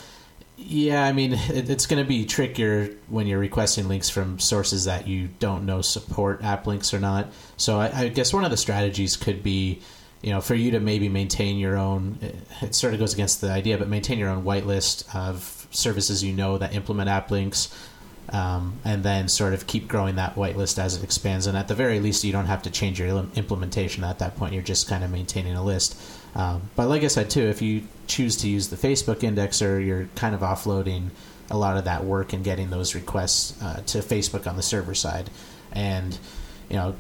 yeah, 0.61 1.05
I 1.05 1.13
mean, 1.13 1.33
it, 1.33 1.69
it's 1.69 1.85
going 1.87 2.03
to 2.03 2.07
be 2.07 2.25
trickier 2.25 2.89
when 3.07 3.27
you're 3.27 3.39
requesting 3.39 3.87
links 3.87 4.09
from 4.09 4.39
sources 4.39 4.85
that 4.85 5.07
you 5.07 5.29
don't 5.39 5.65
know 5.65 5.81
support 5.81 6.43
app 6.43 6.67
links 6.67 6.93
or 6.93 6.99
not. 6.99 7.31
So 7.57 7.79
I, 7.79 7.91
I, 7.93 8.07
guess 8.09 8.33
one 8.33 8.43
of 8.43 8.51
the 8.51 8.57
strategies 8.57 9.15
could 9.15 9.41
be, 9.41 9.81
you 10.21 10.31
know, 10.31 10.41
for 10.41 10.55
you 10.55 10.71
to 10.71 10.79
maybe 10.79 11.07
maintain 11.07 11.57
your 11.57 11.77
own. 11.77 12.19
It 12.61 12.75
sort 12.75 12.93
of 12.93 12.99
goes 12.99 13.13
against 13.13 13.41
the 13.41 13.49
idea, 13.51 13.77
but 13.77 13.87
maintain 13.87 14.19
your 14.19 14.29
own 14.29 14.43
whitelist 14.43 15.15
of 15.15 15.67
services 15.71 16.23
you 16.23 16.33
know 16.33 16.57
that 16.57 16.75
implement 16.75 17.09
app 17.09 17.31
links. 17.31 17.73
Um, 18.31 18.79
and 18.85 19.01
then 19.03 19.27
sort 19.27 19.55
of 19.55 19.65
keep 19.65 19.87
growing 19.87 20.17
that 20.17 20.35
whitelist 20.35 20.77
as 20.77 20.95
it 20.95 21.03
expands. 21.03 21.47
And 21.47 21.57
at 21.57 21.67
the 21.67 21.73
very 21.73 21.99
least, 21.99 22.23
you 22.23 22.31
don't 22.31 22.45
have 22.45 22.61
to 22.61 22.69
change 22.69 22.99
your 22.99 23.07
implementation 23.33 24.03
at 24.03 24.19
that 24.19 24.35
point. 24.35 24.53
You're 24.53 24.61
just 24.61 24.87
kind 24.87 25.03
of 25.03 25.09
maintaining 25.09 25.55
a 25.55 25.63
list. 25.63 25.99
Um, 26.35 26.69
but 26.75 26.87
like 26.89 27.03
I 27.03 27.07
said, 27.07 27.31
too, 27.31 27.45
if 27.45 27.59
you 27.61 27.85
choose 28.05 28.35
to 28.37 28.47
use 28.47 28.67
the 28.67 28.75
Facebook 28.75 29.21
indexer, 29.21 29.83
you're 29.83 30.09
kind 30.13 30.35
of 30.35 30.41
offloading 30.41 31.09
a 31.49 31.57
lot 31.57 31.77
of 31.77 31.85
that 31.85 32.05
work 32.05 32.33
and 32.33 32.43
getting 32.43 32.69
those 32.69 32.93
requests 32.93 33.59
uh, 33.63 33.81
to 33.87 33.99
Facebook 33.99 34.45
on 34.45 34.55
the 34.55 34.61
server 34.61 34.93
side. 34.93 35.31
And, 35.71 36.15
you 36.69 36.75
know, 36.75 36.95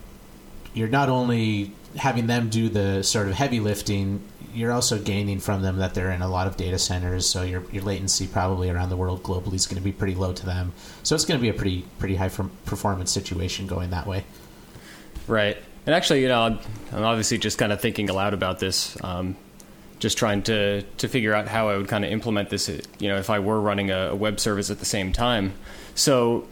you're 0.73 0.87
not 0.87 1.09
only 1.09 1.73
having 1.95 2.25
them 2.25 2.49
do 2.49 2.69
the 2.69 3.03
sort 3.03 3.27
of 3.27 3.33
heavy 3.33 3.59
lifting, 3.59 4.23
you're 4.59 4.73
also 4.73 4.99
gaining 4.99 5.39
from 5.39 5.61
them 5.61 5.77
that 5.77 5.93
they're 5.93 6.11
in 6.11 6.21
a 6.21 6.27
lot 6.27 6.45
of 6.45 6.57
data 6.57 6.77
centers, 6.77 7.27
so 7.27 7.43
your 7.43 7.63
your 7.71 7.83
latency 7.83 8.27
probably 8.27 8.69
around 8.69 8.89
the 8.89 8.97
world 8.97 9.23
globally 9.23 9.53
is 9.53 9.65
going 9.65 9.77
to 9.77 9.83
be 9.83 9.93
pretty 9.93 10.15
low 10.15 10.33
to 10.33 10.45
them. 10.45 10.73
So 11.03 11.15
it's 11.15 11.25
going 11.25 11.39
to 11.39 11.41
be 11.41 11.49
a 11.49 11.53
pretty 11.53 11.85
pretty 11.97 12.15
high 12.15 12.29
performance 12.29 13.11
situation 13.11 13.67
going 13.67 13.91
that 13.91 14.05
way. 14.05 14.25
Right. 15.27 15.57
And 15.85 15.95
actually, 15.95 16.21
you 16.21 16.27
know, 16.27 16.41
I'm, 16.41 16.59
I'm 16.91 17.03
obviously 17.03 17.37
just 17.37 17.57
kind 17.57 17.71
of 17.71 17.79
thinking 17.79 18.09
aloud 18.09 18.33
about 18.33 18.59
this, 18.59 19.01
um, 19.03 19.37
just 19.99 20.17
trying 20.17 20.43
to 20.43 20.81
to 20.81 21.07
figure 21.07 21.33
out 21.33 21.47
how 21.47 21.69
I 21.69 21.77
would 21.77 21.87
kind 21.87 22.03
of 22.03 22.11
implement 22.11 22.49
this. 22.49 22.67
You 22.67 23.07
know, 23.07 23.17
if 23.17 23.29
I 23.29 23.39
were 23.39 23.61
running 23.61 23.91
a, 23.91 24.09
a 24.09 24.15
web 24.15 24.39
service 24.39 24.69
at 24.69 24.79
the 24.79 24.85
same 24.85 25.13
time. 25.13 25.53
So, 25.95 26.47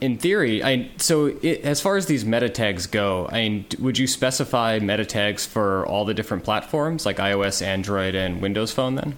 in 0.00 0.18
theory, 0.18 0.62
I 0.62 0.90
so 0.98 1.26
it, 1.26 1.62
as 1.62 1.80
far 1.80 1.96
as 1.96 2.06
these 2.06 2.24
meta 2.24 2.48
tags 2.48 2.86
go, 2.86 3.28
I 3.30 3.48
mean, 3.48 3.66
would 3.78 3.98
you 3.98 4.06
specify 4.06 4.78
meta 4.78 5.04
tags 5.04 5.46
for 5.46 5.86
all 5.86 6.04
the 6.04 6.14
different 6.14 6.44
platforms 6.44 7.04
like 7.04 7.16
iOS, 7.16 7.62
Android, 7.62 8.14
and 8.14 8.40
Windows 8.40 8.72
Phone? 8.72 8.94
Then, 8.94 9.16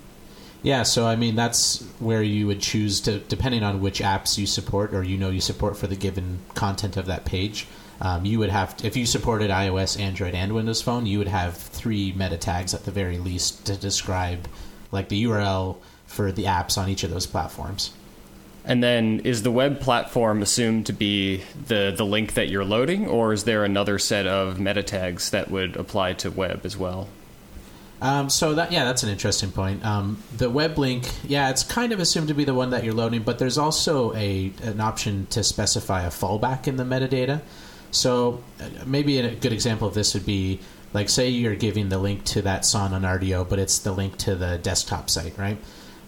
yeah. 0.62 0.82
So 0.82 1.06
I 1.06 1.16
mean, 1.16 1.36
that's 1.36 1.82
where 1.98 2.22
you 2.22 2.46
would 2.46 2.60
choose 2.60 3.00
to, 3.02 3.18
depending 3.18 3.62
on 3.62 3.80
which 3.80 4.00
apps 4.00 4.38
you 4.38 4.46
support 4.46 4.94
or 4.94 5.02
you 5.02 5.16
know 5.16 5.30
you 5.30 5.40
support 5.40 5.76
for 5.76 5.86
the 5.86 5.96
given 5.96 6.40
content 6.54 6.96
of 6.96 7.06
that 7.06 7.24
page. 7.24 7.66
Um, 8.02 8.24
you 8.24 8.38
would 8.38 8.48
have, 8.48 8.78
to, 8.78 8.86
if 8.86 8.96
you 8.96 9.04
supported 9.04 9.50
iOS, 9.50 10.00
Android, 10.00 10.34
and 10.34 10.54
Windows 10.54 10.80
Phone, 10.80 11.04
you 11.04 11.18
would 11.18 11.28
have 11.28 11.54
three 11.56 12.12
meta 12.12 12.38
tags 12.38 12.72
at 12.72 12.84
the 12.84 12.90
very 12.90 13.18
least 13.18 13.66
to 13.66 13.76
describe 13.76 14.48
like 14.90 15.10
the 15.10 15.24
URL 15.24 15.76
for 16.06 16.32
the 16.32 16.44
apps 16.44 16.78
on 16.78 16.88
each 16.88 17.04
of 17.04 17.10
those 17.10 17.26
platforms. 17.26 17.92
And 18.64 18.82
then 18.82 19.20
is 19.20 19.42
the 19.42 19.50
web 19.50 19.80
platform 19.80 20.42
assumed 20.42 20.86
to 20.86 20.92
be 20.92 21.42
the, 21.66 21.92
the 21.96 22.04
link 22.04 22.34
that 22.34 22.48
you're 22.48 22.64
loading, 22.64 23.06
or 23.06 23.32
is 23.32 23.44
there 23.44 23.64
another 23.64 23.98
set 23.98 24.26
of 24.26 24.60
meta 24.60 24.82
tags 24.82 25.30
that 25.30 25.50
would 25.50 25.76
apply 25.76 26.12
to 26.14 26.30
web 26.30 26.60
as 26.64 26.76
well? 26.76 27.08
Um, 28.02 28.30
so 28.30 28.54
that 28.54 28.72
yeah, 28.72 28.84
that's 28.84 29.02
an 29.02 29.10
interesting 29.10 29.50
point. 29.50 29.84
Um, 29.84 30.22
the 30.36 30.48
web 30.48 30.78
link, 30.78 31.06
yeah, 31.22 31.50
it's 31.50 31.62
kind 31.62 31.92
of 31.92 32.00
assumed 32.00 32.28
to 32.28 32.34
be 32.34 32.44
the 32.44 32.54
one 32.54 32.70
that 32.70 32.82
you're 32.82 32.94
loading, 32.94 33.22
but 33.22 33.38
there's 33.38 33.58
also 33.58 34.14
a 34.14 34.52
an 34.62 34.80
option 34.80 35.26
to 35.30 35.44
specify 35.44 36.02
a 36.02 36.08
fallback 36.08 36.66
in 36.66 36.76
the 36.76 36.84
metadata. 36.84 37.42
So 37.90 38.42
uh, 38.58 38.68
maybe 38.86 39.18
a 39.18 39.34
good 39.34 39.52
example 39.52 39.86
of 39.86 39.94
this 39.94 40.14
would 40.14 40.24
be 40.24 40.60
like 40.94 41.08
say 41.08 41.28
you're 41.28 41.54
giving 41.54 41.88
the 41.88 41.98
link 41.98 42.24
to 42.24 42.42
that 42.42 42.64
song 42.64 42.94
on 42.94 43.02
Rdio, 43.02 43.46
but 43.46 43.58
it's 43.58 43.78
the 43.78 43.92
link 43.92 44.16
to 44.18 44.34
the 44.34 44.58
desktop 44.58 45.10
site, 45.10 45.36
right? 45.36 45.58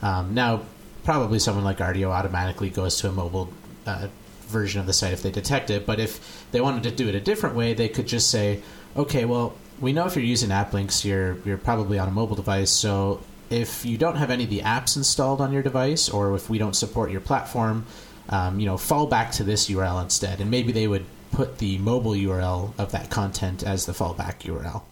Um, 0.00 0.35
now 0.35 0.62
probably 1.04 1.38
someone 1.38 1.64
like 1.64 1.78
Rdio 1.78 2.09
automatically 2.09 2.71
goes 2.71 2.97
to 2.99 3.09
a 3.09 3.12
mobile 3.12 3.49
uh, 3.87 4.09
version 4.47 4.80
of 4.80 4.87
the 4.87 4.92
site 4.92 5.12
if 5.12 5.23
they 5.23 5.30
detect 5.30 5.71
it. 5.71 5.87
But 5.87 5.99
if 5.99 6.47
they 6.52 6.61
wanted 6.61 6.82
to 6.85 6.90
do 6.90 7.09
it 7.09 7.14
a 7.14 7.21
different 7.21 7.56
way, 7.56 7.75
they 7.75 7.88
could 7.88 8.06
just 8.06 8.30
say, 8.30 8.62
okay, 8.97 9.25
well, 9.25 9.54
we 9.80 9.92
know 9.92 10.06
if 10.06 10.14
you're 10.14 10.25
using 10.25 10.52
app 10.52 10.73
links, 10.73 11.04
you're 11.04 11.38
you're 11.44 11.59
probably 11.59 11.99
on 11.99 12.09
a 12.09 12.12
mobile 12.12 12.37
device. 12.37 12.71
So 12.71 13.21
if 13.50 13.85
you 13.85 13.99
don't 13.99 14.16
have 14.16 14.30
any 14.30 14.44
of 14.44 14.50
the 14.50 14.61
apps 14.61 14.97
installed 14.97 15.40
on 15.40 15.52
your 15.52 15.62
device, 15.62 16.09
or 16.09 16.35
if 16.35 16.49
we 16.49 16.59
don't 16.59 16.75
support 16.75 17.11
your 17.11 17.21
platform, 17.21 17.85
um, 18.28 18.61
you 18.61 18.66
know, 18.66 18.76
fall 18.76 19.06
back 19.06 19.32
to 19.32 19.44
this 19.44 19.68
URL 19.68 20.02
instead, 20.02 20.40
and 20.40 20.50
maybe 20.50 20.73
they 20.73 20.87
would 20.87 21.04
put 21.32 21.59
the 21.59 21.78
mobile 21.78 22.12
URL 22.12 22.73
of 22.78 22.92
that 22.92 23.11
content 23.11 23.62
as 23.62 23.87
the 23.87 23.92
fallback 23.92 24.40
URL. 24.40 24.82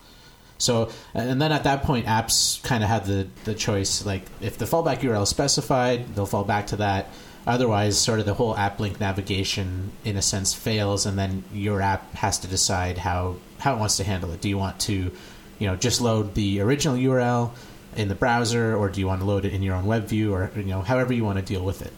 So, 0.61 0.91
and 1.15 1.41
then 1.41 1.53
at 1.53 1.65
that 1.65 1.83
point, 1.83 2.07
apps 2.07 2.63
kind 2.63 2.85
of 2.85 2.91
have 2.91 3.07
the, 3.07 3.27
the 3.45 3.55
choice. 3.55 4.05
Like, 4.05 4.23
if 4.41 4.59
the 4.59 4.67
fallback 4.67 4.99
URL 4.99 5.23
is 5.23 5.29
specified, 5.29 6.15
they'll 6.15 6.27
fall 6.27 6.45
back 6.45 6.69
to 6.69 6.77
that. 6.77 7.09
Otherwise, 7.47 7.99
sort 7.99 8.21
of 8.21 8.27
the 8.27 8.35
whole 8.35 8.55
app 8.57 8.79
link 8.79 9.01
navigation, 9.01 9.91
in 10.05 10.17
a 10.17 10.23
sense, 10.23 10.53
fails, 10.53 11.07
and 11.07 11.19
then 11.19 11.43
your 11.55 11.81
app 11.81 12.13
has 12.15 12.39
to 12.41 12.47
decide 12.47 12.99
how, 12.99 13.37
how 13.59 13.75
it 13.75 13.79
wants 13.79 13.97
to 13.97 14.05
handle 14.05 14.31
it. 14.33 14.43
Do 14.43 14.49
you 14.49 14.59
want 14.59 14.79
to, 14.81 15.11
you 15.59 15.67
know, 15.67 15.77
just 15.77 16.03
load 16.03 16.35
the 16.35 16.61
original 16.61 16.97
URL 16.97 17.53
in 17.97 18.09
the 18.09 18.15
browser, 18.15 18.77
or 18.77 18.91
do 18.91 19.01
you 19.01 19.07
want 19.07 19.23
to 19.23 19.27
load 19.27 19.47
it 19.47 19.55
in 19.55 19.63
your 19.63 19.75
own 19.75 19.87
web 19.87 20.05
view, 20.05 20.35
or 20.35 20.51
you 20.55 20.65
know, 20.65 20.83
however 20.83 21.15
you 21.15 21.25
want 21.25 21.39
to 21.39 21.45
deal 21.45 21.65
with 21.65 21.81
it? 21.81 21.93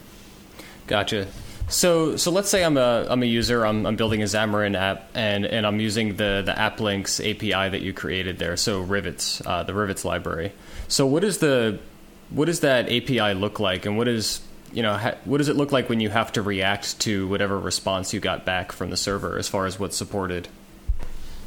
Gotcha. 0.87 1.27
So, 1.69 2.17
so 2.17 2.31
let's 2.31 2.51
say 2.51 2.65
I'm 2.65 2.77
a 2.77 3.07
I'm 3.09 3.23
a 3.23 3.27
user. 3.27 3.65
I'm, 3.65 3.87
I'm 3.87 3.97
building 3.97 4.23
a 4.23 4.27
Xamarin 4.27 4.77
app, 4.77 5.09
and, 5.15 5.47
and 5.47 5.67
I'm 5.67 5.81
using 5.81 6.17
the 6.17 6.43
the 6.45 6.59
app 6.59 6.81
links 6.81 7.19
API 7.21 7.51
that 7.51 7.81
you 7.81 7.93
created 7.93 8.39
there. 8.39 8.57
So 8.57 8.81
Rivets, 8.81 9.41
uh, 9.47 9.63
the 9.63 9.75
Rivets 9.75 10.05
library. 10.05 10.53
So 10.89 11.07
what 11.07 11.25
is 11.25 11.39
the 11.39 11.79
what 12.31 12.47
does 12.47 12.61
that 12.61 12.87
API 12.87 13.35
look 13.35 13.61
like, 13.61 13.87
and 13.87 13.97
what 13.97 14.09
is 14.09 14.41
you 14.73 14.83
know 14.83 14.97
ha, 14.97 15.15
what 15.25 15.39
does 15.39 15.49
it 15.49 15.57
look 15.57 15.73
like 15.73 15.89
when 15.89 16.01
you 16.01 16.11
have 16.11 16.33
to 16.33 16.43
react 16.43 17.01
to 17.01 17.27
whatever 17.29 17.59
response 17.59 18.13
you 18.13 18.21
got 18.21 18.45
back 18.45 18.73
from 18.73 18.91
the 18.91 18.97
server 18.97 19.39
as 19.39 19.49
far 19.49 19.67
as 19.67 19.79
what's 19.79 19.97
supported? 19.97 20.49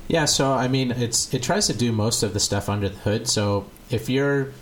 Yeah, 0.08 0.26
so 0.26 0.54
I 0.54 0.68
mean, 0.68 0.92
it's 0.92 1.34
it 1.34 1.44
tries 1.44 1.68
to 1.68 1.74
do 1.74 1.92
most 1.92 2.24
of 2.24 2.34
the 2.34 2.40
stuff 2.40 2.70
under 2.70 2.90
the 2.90 2.98
hood. 2.98 3.28
So 3.28 3.66
if 3.90 4.10
you're 4.10 4.54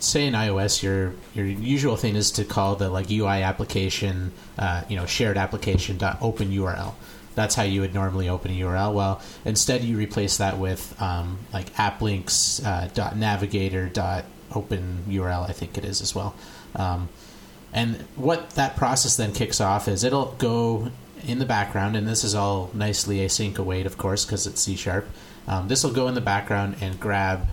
say 0.00 0.26
in 0.26 0.34
iOS, 0.34 0.82
your 0.82 1.14
your 1.34 1.46
usual 1.46 1.96
thing 1.96 2.16
is 2.16 2.30
to 2.32 2.44
call 2.44 2.76
the 2.76 2.88
like 2.88 3.10
UI 3.10 3.42
application, 3.42 4.32
uh, 4.58 4.82
you 4.88 4.96
know, 4.96 5.06
shared 5.06 5.36
application 5.36 5.98
dot 5.98 6.18
open 6.20 6.50
URL. 6.50 6.94
That's 7.34 7.54
how 7.54 7.62
you 7.62 7.80
would 7.80 7.94
normally 7.94 8.28
open 8.28 8.50
a 8.50 8.54
URL. 8.54 8.92
Well, 8.92 9.22
instead 9.44 9.82
you 9.82 9.96
replace 9.96 10.36
that 10.36 10.58
with 10.58 10.94
um, 11.00 11.38
like 11.52 11.72
applinks 11.74 12.64
uh, 12.64 12.88
dot 12.94 13.16
navigator 13.16 13.88
dot 13.88 14.24
open 14.54 15.04
URL. 15.08 15.48
I 15.48 15.52
think 15.52 15.78
it 15.78 15.84
is 15.84 16.02
as 16.02 16.14
well. 16.14 16.34
Um, 16.76 17.08
and 17.72 17.96
what 18.16 18.50
that 18.50 18.76
process 18.76 19.16
then 19.16 19.32
kicks 19.32 19.60
off 19.60 19.88
is 19.88 20.04
it'll 20.04 20.34
go 20.38 20.90
in 21.26 21.38
the 21.38 21.46
background, 21.46 21.96
and 21.96 22.06
this 22.06 22.24
is 22.24 22.34
all 22.34 22.70
nicely 22.74 23.18
async 23.18 23.58
await, 23.58 23.86
of 23.86 23.96
course, 23.96 24.24
because 24.24 24.46
it's 24.46 24.60
C 24.60 24.76
sharp. 24.76 25.06
Um, 25.46 25.68
this 25.68 25.82
will 25.82 25.92
go 25.92 26.08
in 26.08 26.14
the 26.14 26.20
background 26.20 26.76
and 26.80 26.98
grab 27.00 27.48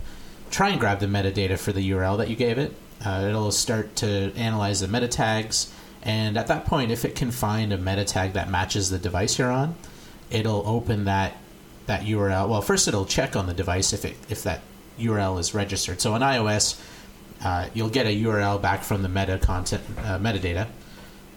try 0.50 0.70
and 0.70 0.80
grab 0.80 1.00
the 1.00 1.06
metadata 1.06 1.58
for 1.58 1.72
the 1.72 1.90
URL 1.90 2.18
that 2.18 2.28
you 2.28 2.36
gave 2.36 2.58
it. 2.58 2.74
Uh, 3.04 3.26
it'll 3.28 3.52
start 3.52 3.96
to 3.96 4.32
analyze 4.36 4.80
the 4.80 4.88
meta 4.88 5.08
tags, 5.08 5.72
and 6.02 6.36
at 6.36 6.48
that 6.48 6.66
point, 6.66 6.90
if 6.90 7.04
it 7.04 7.14
can 7.14 7.30
find 7.30 7.72
a 7.72 7.78
meta 7.78 8.04
tag 8.04 8.34
that 8.34 8.50
matches 8.50 8.90
the 8.90 8.98
device 8.98 9.38
you're 9.38 9.50
on, 9.50 9.74
it'll 10.30 10.66
open 10.66 11.04
that 11.04 11.36
that 11.86 12.02
URL. 12.02 12.48
Well, 12.48 12.62
first 12.62 12.88
it'll 12.88 13.06
check 13.06 13.36
on 13.36 13.46
the 13.46 13.54
device 13.54 13.92
if 13.92 14.04
it 14.04 14.16
if 14.28 14.42
that 14.42 14.60
URL 14.98 15.40
is 15.40 15.54
registered. 15.54 16.00
So 16.00 16.12
on 16.12 16.20
iOS, 16.20 16.80
uh, 17.42 17.68
you'll 17.72 17.88
get 17.88 18.06
a 18.06 18.22
URL 18.22 18.60
back 18.60 18.82
from 18.82 19.02
the 19.02 19.08
meta 19.08 19.38
content 19.38 19.82
uh, 19.98 20.18
metadata, 20.18 20.68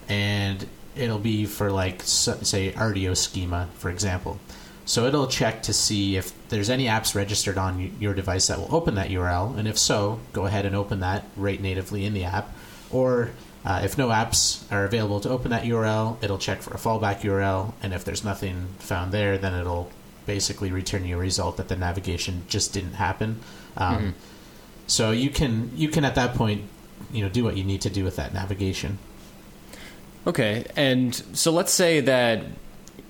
and 0.08 0.66
it'll 0.96 1.18
be 1.18 1.46
for 1.46 1.70
like 1.70 2.02
say 2.02 2.72
Rdio 2.72 3.16
schema, 3.16 3.68
for 3.78 3.90
example. 3.90 4.38
So 4.84 5.06
it'll 5.06 5.28
check 5.28 5.62
to 5.62 5.72
see 5.72 6.16
if 6.16 6.32
there's 6.54 6.70
any 6.70 6.86
apps 6.86 7.14
registered 7.14 7.58
on 7.58 7.96
your 7.98 8.14
device 8.14 8.46
that 8.46 8.58
will 8.58 8.72
open 8.74 8.94
that 8.94 9.10
URL, 9.10 9.58
and 9.58 9.66
if 9.66 9.76
so, 9.76 10.20
go 10.32 10.46
ahead 10.46 10.64
and 10.64 10.76
open 10.76 11.00
that 11.00 11.24
right 11.36 11.60
natively 11.60 12.04
in 12.04 12.14
the 12.14 12.24
app. 12.24 12.54
Or 12.90 13.30
uh, 13.64 13.80
if 13.82 13.98
no 13.98 14.08
apps 14.08 14.70
are 14.70 14.84
available 14.84 15.18
to 15.20 15.30
open 15.30 15.50
that 15.50 15.64
URL, 15.64 16.22
it'll 16.22 16.38
check 16.38 16.62
for 16.62 16.72
a 16.72 16.76
fallback 16.76 17.22
URL, 17.22 17.72
and 17.82 17.92
if 17.92 18.04
there's 18.04 18.22
nothing 18.22 18.68
found 18.78 19.10
there, 19.10 19.36
then 19.36 19.52
it'll 19.52 19.90
basically 20.26 20.70
return 20.70 21.04
you 21.04 21.16
a 21.16 21.20
result 21.20 21.56
that 21.56 21.68
the 21.68 21.76
navigation 21.76 22.44
just 22.48 22.72
didn't 22.72 22.94
happen. 22.94 23.40
Um, 23.76 23.96
mm-hmm. 23.96 24.10
So 24.86 25.10
you 25.10 25.30
can 25.30 25.72
you 25.74 25.88
can 25.88 26.04
at 26.04 26.14
that 26.14 26.34
point, 26.34 26.62
you 27.12 27.22
know, 27.22 27.28
do 27.28 27.42
what 27.42 27.56
you 27.56 27.64
need 27.64 27.80
to 27.80 27.90
do 27.90 28.04
with 28.04 28.16
that 28.16 28.32
navigation. 28.32 28.98
Okay, 30.26 30.66
and 30.76 31.14
so 31.32 31.50
let's 31.50 31.72
say 31.72 32.00
that 32.00 32.44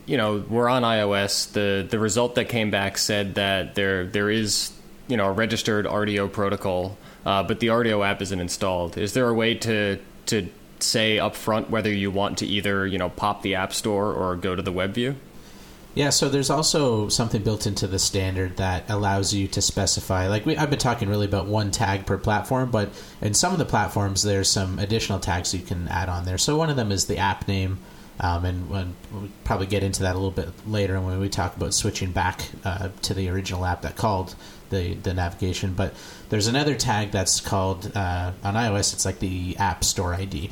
you 0.07 0.17
know, 0.17 0.45
we're 0.49 0.69
on 0.69 0.83
iOS. 0.83 1.53
The 1.53 1.87
the 1.89 1.99
result 1.99 2.35
that 2.35 2.49
came 2.49 2.71
back 2.71 2.99
said 2.99 3.35
that 3.37 3.75
there 3.75 4.07
there 4.07 4.31
is 4.31 4.73
you 5.09 5.17
know 5.17 5.27
a 5.27 5.33
registered 5.33 5.87
Rdio 5.87 6.31
protocol, 6.31 6.97
uh, 7.25 7.43
but 7.43 7.61
the 7.61 7.69
Rdio 7.69 8.07
app 8.07 8.21
isn't 8.23 8.41
installed. 8.41 8.99
Is 8.99 9.15
there 9.15 9.29
a 9.29 9.35
way 9.35 9.55
to 9.55 9.99
to 10.27 10.49
say 10.81 11.17
upfront 11.17 11.71
whether 11.71 11.93
you 11.93 12.11
want 12.11 12.39
to 12.39 12.47
either 12.47 12.87
you 12.87 12.99
know 12.99 13.09
pop 13.09 13.43
the 13.43 13.55
app 13.55 13.73
store 13.73 14.13
or 14.13 14.37
go 14.37 14.55
to 14.55 14.63
the 14.63 14.73
web 14.73 14.93
view? 14.95 15.17
Yeah, 15.95 16.11
so 16.11 16.29
there's 16.29 16.51
also 16.51 17.09
something 17.09 17.43
built 17.43 17.69
into 17.69 17.87
the 17.87 18.01
standard 18.01 18.57
that 18.57 18.91
allows 18.91 19.33
you 19.33 19.47
to 19.49 19.63
specify. 19.63 20.27
Like 20.27 20.45
we, 20.45 20.57
I've 20.57 20.69
been 20.69 20.79
talking 20.79 21.09
really 21.09 21.27
about 21.27 21.47
one 21.47 21.71
tag 21.71 22.05
per 22.05 22.19
platform, 22.19 22.73
but 22.73 22.91
in 23.21 23.33
some 23.33 23.53
of 23.53 23.61
the 23.61 23.65
platforms, 23.65 24.25
there's 24.25 24.49
some 24.49 24.81
additional 24.81 25.21
tags 25.21 25.55
you 25.55 25.61
can 25.61 25.87
add 25.87 26.09
on 26.09 26.25
there. 26.25 26.37
So 26.37 26.57
one 26.57 26.69
of 26.69 26.75
them 26.75 26.91
is 26.91 27.07
the 27.07 27.19
app 27.19 27.47
name. 27.47 27.79
Um, 28.21 28.45
and 28.45 28.71
when, 28.71 28.95
we'll 29.13 29.29
probably 29.43 29.67
get 29.67 29.83
into 29.83 30.03
that 30.03 30.13
a 30.13 30.19
little 30.19 30.31
bit 30.31 30.49
later 30.69 31.01
when 31.01 31.19
we 31.19 31.29
talk 31.29 31.57
about 31.57 31.75
switching 31.75 32.13
back 32.13 32.49
uh, 32.65 32.91
to 33.03 33.15
the 33.15 33.29
original 33.29 33.65
app 33.65 33.83
that 33.83 33.97
called 33.97 34.37
the, 34.71 34.95
the 34.95 35.15
navigation. 35.15 35.75
But 35.75 35.95
there's 36.29 36.47
another 36.47 36.75
tag 36.75 37.11
that's 37.11 37.41
called 37.41 37.91
uh, 37.95 38.33
on 38.43 38.55
iOS. 38.55 38.93
It's 38.93 39.05
like 39.05 39.19
the 39.19 39.57
App 39.59 39.83
Store 39.85 40.15
ID. 40.15 40.51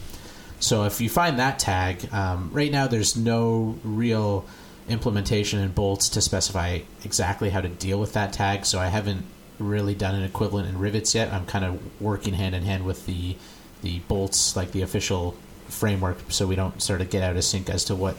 So 0.59 0.85
if 0.85 1.01
you 1.01 1.09
find 1.09 1.39
that 1.39 1.59
tag, 1.59 2.13
um, 2.13 2.51
right 2.53 2.71
now 2.71 2.87
there's 2.87 3.17
no 3.17 3.79
real 3.85 4.45
implementation 4.89 5.61
in 5.61 5.71
Bolts 5.71 6.09
to 6.11 6.21
specify 6.21 6.81
exactly 7.05 7.51
how 7.51 7.61
to 7.61 7.69
deal 7.69 7.99
with 7.99 8.13
that 8.15 8.33
tag. 8.33 8.67
So 8.67 8.79
I 8.79 8.87
haven't 8.87 9.25
really 9.59 9.95
done 9.95 10.15
an 10.15 10.23
equivalent 10.23 10.69
in 10.69 10.79
Rivets 10.79 11.15
yet. 11.15 11.33
I'm 11.33 11.47
kind 11.47 11.65
of 11.65 12.01
working 12.01 12.35
hand 12.35 12.55
in 12.55 12.63
hand 12.63 12.85
with 12.85 13.07
the 13.07 13.37
the 13.83 13.99
Bolts, 14.01 14.55
like 14.55 14.71
the 14.71 14.83
official 14.83 15.37
framework 15.73 16.19
so 16.29 16.47
we 16.47 16.55
don't 16.55 16.81
sort 16.83 17.01
of 17.01 17.11
get 17.11 17.23
out 17.23 17.37
of 17.37 17.45
sync 17.45 17.69
as 17.71 17.85
to 17.85 17.95
what 17.95 18.17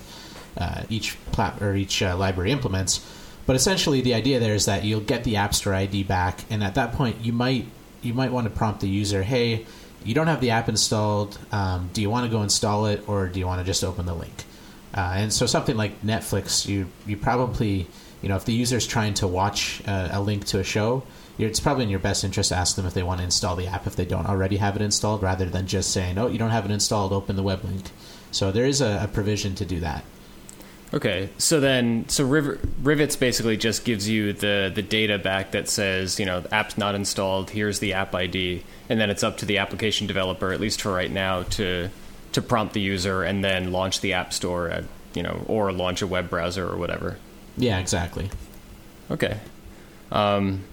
uh, 0.58 0.84
each 0.90 1.18
plat- 1.32 1.62
or 1.62 1.76
each 1.76 2.02
uh, 2.02 2.16
library 2.18 2.52
implements. 2.52 3.06
But 3.46 3.56
essentially, 3.56 4.02
the 4.02 4.14
idea 4.14 4.40
there 4.40 4.54
is 4.54 4.66
that 4.66 4.84
you'll 4.84 5.02
get 5.02 5.24
the 5.24 5.36
App 5.38 5.54
Store 5.54 5.74
ID 5.74 6.04
back, 6.04 6.46
and 6.50 6.64
at 6.64 6.76
that 6.76 6.94
point, 6.94 7.18
you 7.22 7.34
might 7.34 7.66
you 8.02 8.14
might 8.14 8.32
want 8.32 8.46
to 8.46 8.50
prompt 8.50 8.82
the 8.82 8.88
user, 8.88 9.24
"Hey, 9.24 9.66
you 10.06 10.14
don't 10.14 10.28
have 10.28 10.40
the 10.42 10.52
app 10.52 10.70
installed. 10.70 11.38
Um, 11.52 11.90
do 11.94 12.02
you 12.02 12.10
want 12.10 12.26
to 12.26 12.32
go 12.32 12.42
install 12.42 12.86
it, 12.86 13.08
or 13.08 13.28
do 13.28 13.40
you 13.40 13.48
want 13.48 13.60
to 13.60 13.66
just 13.66 13.84
open 13.84 14.06
the 14.06 14.14
link?" 14.14 14.46
Uh, 14.96 15.14
and 15.16 15.34
so, 15.34 15.46
something 15.46 15.76
like 15.76 16.02
Netflix, 16.04 16.68
you 16.68 16.88
you 17.06 17.18
probably 17.18 17.88
you 18.24 18.30
know 18.30 18.36
if 18.36 18.46
the 18.46 18.54
user 18.54 18.78
is 18.78 18.88
trying 18.88 19.14
to 19.16 19.28
watch 19.28 19.84
uh, 19.86 20.10
a 20.12 20.22
link 20.22 20.46
to 20.46 20.60
a 20.60 20.64
show, 20.64 21.04
it's 21.38 21.60
probably 21.60 21.84
in 21.84 21.90
your 21.90 22.00
best 22.00 22.24
interest 22.24 22.50
to 22.50 22.56
ask 22.56 22.76
them 22.76 22.86
if 22.86 22.94
they 22.94 23.04
want 23.04 23.20
to 23.20 23.26
install 23.26 23.56
the 23.56 23.68
app 23.68 23.86
if 23.86 23.96
they 23.96 24.06
don't 24.06 24.26
already 24.26 24.58
have 24.58 24.76
it 24.76 24.82
installed, 24.82 25.22
rather 25.22 25.46
than 25.46 25.68
just 25.68 25.92
saying, 25.92 26.18
"Oh, 26.18 26.28
you 26.28 26.40
don't 26.40 26.52
have 26.52 26.66
it 26.66 26.72
installed. 26.72 27.12
Open 27.14 27.36
the 27.36 27.44
web 27.44 27.64
link." 27.64 27.92
So 28.32 28.52
there 28.52 28.66
is 28.66 28.82
a, 28.82 29.04
a 29.04 29.08
provision 29.08 29.54
to 29.56 29.66
do 29.66 29.80
that. 29.82 30.04
Okay, 30.94 31.30
so 31.40 31.60
then, 31.60 32.08
so 32.08 32.24
Riv- 32.24 32.60
Rivets 32.84 33.16
basically 33.16 33.58
just 33.58 33.84
gives 33.84 34.08
you 34.08 34.32
the 34.32 34.72
the 34.74 34.84
data 34.84 35.18
back 35.18 35.52
that 35.52 35.68
says, 35.68 36.20
you 36.20 36.26
know, 36.26 36.42
the 36.42 36.54
app's 36.54 36.78
not 36.78 36.94
installed. 36.94 37.50
Here's 37.50 37.80
the 37.80 37.94
app 37.94 38.14
ID, 38.14 38.64
and 38.90 39.02
then 39.02 39.10
it's 39.10 39.24
up 39.24 39.38
to 39.38 39.46
the 39.46 39.58
application 39.58 40.06
developer, 40.06 40.52
at 40.52 40.62
least 40.62 40.82
for 40.82 40.94
right 40.94 41.12
now, 41.12 41.44
to 41.44 41.90
to 42.34 42.42
prompt 42.42 42.74
the 42.74 42.82
user 42.82 43.24
and 43.24 43.44
then 43.44 43.72
launch 43.72 44.02
the 44.02 44.14
app 44.14 44.34
store, 44.34 44.70
at, 44.70 44.84
you 45.16 45.24
know, 45.24 45.44
or 45.48 45.72
launch 45.72 46.02
a 46.02 46.08
web 46.08 46.30
browser 46.30 46.68
or 46.68 46.78
whatever. 46.78 47.18
Yeah, 47.58 47.80
exactly. 47.80 48.30
Okay. 49.12 49.38
Um, 50.12 50.64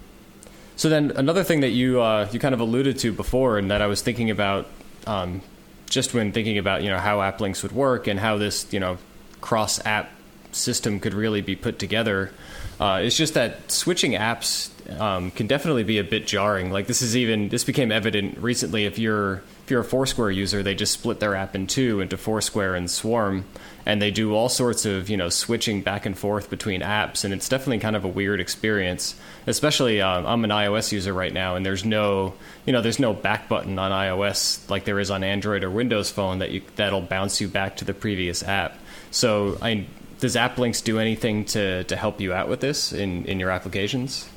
so 0.75 0.89
then 0.89 1.11
another 1.15 1.43
thing 1.43 1.61
that 1.61 1.69
you 1.69 2.01
uh, 2.01 2.27
you 2.31 2.39
kind 2.39 2.53
of 2.53 2.59
alluded 2.59 2.97
to 2.99 3.11
before, 3.11 3.57
and 3.57 3.69
that 3.69 3.81
I 3.81 3.87
was 3.87 4.01
thinking 4.01 4.31
about, 4.31 4.67
um, 5.05 5.41
just 5.89 6.13
when 6.13 6.31
thinking 6.31 6.57
about 6.57 6.83
you 6.83 6.89
know 6.89 6.97
how 6.97 7.21
app 7.21 7.39
links 7.39 7.61
would 7.63 7.71
work 7.71 8.07
and 8.07 8.19
how 8.19 8.37
this 8.37 8.71
you 8.73 8.79
know 8.79 8.97
cross 9.41 9.83
app 9.85 10.09
system 10.51 10.99
could 10.99 11.13
really 11.13 11.41
be 11.41 11.55
put 11.55 11.79
together. 11.79 12.31
Uh, 12.79 13.01
it's 13.03 13.15
just 13.15 13.35
that 13.35 13.71
switching 13.71 14.13
apps 14.13 14.69
um, 14.99 15.29
can 15.31 15.45
definitely 15.45 15.83
be 15.83 15.99
a 15.99 16.03
bit 16.03 16.25
jarring. 16.25 16.71
Like 16.71 16.87
this 16.87 17.01
is 17.01 17.15
even 17.15 17.49
this 17.49 17.63
became 17.63 17.91
evident 17.91 18.37
recently. 18.39 18.85
If 18.85 18.97
you're 18.97 19.43
you're 19.71 19.81
a 19.81 19.85
Foursquare 19.85 20.29
user, 20.29 20.61
they 20.61 20.75
just 20.75 20.93
split 20.93 21.19
their 21.19 21.33
app 21.33 21.55
in 21.55 21.65
two 21.65 22.01
into 22.01 22.17
Foursquare 22.17 22.75
and 22.75 22.91
Swarm, 22.91 23.45
and 23.85 23.99
they 23.99 24.11
do 24.11 24.35
all 24.35 24.49
sorts 24.49 24.85
of 24.85 25.09
you 25.09 25.17
know 25.17 25.29
switching 25.29 25.81
back 25.81 26.05
and 26.05 26.17
forth 26.17 26.49
between 26.49 26.81
apps, 26.81 27.23
and 27.23 27.33
it's 27.33 27.49
definitely 27.49 27.79
kind 27.79 27.95
of 27.95 28.05
a 28.05 28.07
weird 28.07 28.39
experience. 28.39 29.15
Especially 29.47 30.01
um, 30.01 30.27
I'm 30.27 30.43
an 30.43 30.51
iOS 30.51 30.91
user 30.91 31.13
right 31.13 31.33
now, 31.33 31.55
and 31.55 31.65
there's 31.65 31.83
no 31.83 32.35
you 32.65 32.73
know 32.73 32.81
there's 32.81 32.99
no 32.99 33.13
back 33.13 33.49
button 33.49 33.79
on 33.79 33.91
iOS 33.91 34.69
like 34.69 34.85
there 34.85 34.99
is 34.99 35.09
on 35.09 35.23
Android 35.23 35.63
or 35.63 35.71
Windows 35.71 36.11
Phone 36.11 36.39
that 36.39 36.51
you 36.51 36.61
that'll 36.75 37.01
bounce 37.01 37.41
you 37.41 37.47
back 37.47 37.77
to 37.77 37.85
the 37.85 37.93
previous 37.93 38.43
app. 38.43 38.77
So 39.09 39.57
I 39.61 39.87
does 40.21 40.35
AppLinks 40.35 40.83
do 40.83 40.99
anything 40.99 41.45
to, 41.45 41.83
to 41.85 41.95
help 41.95 42.21
you 42.21 42.31
out 42.31 42.47
with 42.47 42.61
this 42.61 42.93
in, 42.93 43.25
in 43.25 43.39
your 43.39 43.49
applications? 43.49 44.29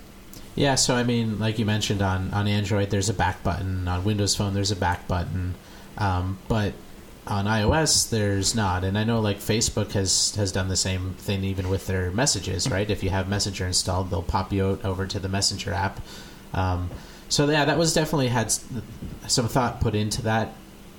Yeah, 0.54 0.76
so 0.76 0.94
I 0.94 1.02
mean, 1.02 1.38
like 1.38 1.58
you 1.58 1.64
mentioned 1.64 2.00
on, 2.00 2.32
on 2.32 2.46
Android, 2.46 2.90
there's 2.90 3.08
a 3.08 3.14
back 3.14 3.42
button. 3.42 3.88
On 3.88 4.04
Windows 4.04 4.36
Phone, 4.36 4.54
there's 4.54 4.70
a 4.70 4.76
back 4.76 5.08
button. 5.08 5.54
Um, 5.98 6.38
but 6.48 6.74
on 7.26 7.46
iOS, 7.46 8.10
there's 8.10 8.54
not. 8.54 8.84
And 8.84 8.96
I 8.96 9.04
know 9.04 9.20
like 9.20 9.38
Facebook 9.38 9.92
has, 9.92 10.34
has 10.36 10.52
done 10.52 10.68
the 10.68 10.76
same 10.76 11.14
thing 11.14 11.42
even 11.42 11.68
with 11.68 11.86
their 11.86 12.10
messages, 12.10 12.68
right? 12.70 12.88
if 12.88 13.02
you 13.02 13.10
have 13.10 13.28
Messenger 13.28 13.66
installed, 13.66 14.10
they'll 14.10 14.22
pop 14.22 14.52
you 14.52 14.78
over 14.84 15.06
to 15.06 15.18
the 15.18 15.28
Messenger 15.28 15.72
app. 15.72 16.00
Um, 16.52 16.90
so 17.28 17.48
yeah, 17.48 17.64
that 17.64 17.78
was 17.78 17.92
definitely 17.92 18.28
had 18.28 18.52
some 19.26 19.48
thought 19.48 19.80
put 19.80 19.94
into 19.94 20.22
that 20.22 20.52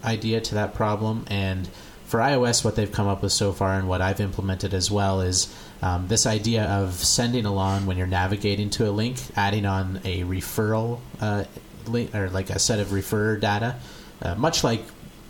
idea 0.04 0.42
to 0.42 0.56
that 0.56 0.74
problem. 0.74 1.26
And 1.28 1.70
for 2.06 2.20
iOS, 2.20 2.64
what 2.64 2.76
they've 2.76 2.92
come 2.92 3.08
up 3.08 3.24
with 3.24 3.32
so 3.32 3.52
far 3.52 3.74
and 3.74 3.88
what 3.88 4.02
I've 4.02 4.20
implemented 4.20 4.74
as 4.74 4.92
well 4.92 5.22
is 5.22 5.54
um, 5.82 6.08
this 6.08 6.26
idea 6.26 6.66
of 6.66 6.94
sending 6.94 7.46
along 7.46 7.86
when 7.86 7.98
you're 7.98 8.08
navigating 8.08 8.70
to 8.72 8.88
a 8.88 8.92
link, 8.92 9.18
adding 9.36 9.66
on 9.66 10.00
a 10.04 10.22
referral 10.24 11.00
uh, 11.20 11.46
link 11.88 12.14
or 12.14 12.30
like 12.30 12.50
a 12.50 12.60
set 12.60 12.80
of 12.80 12.90
referrer 12.90 13.40
data, 13.40 13.76
uh, 14.22 14.36
much 14.36 14.64
like 14.64 14.82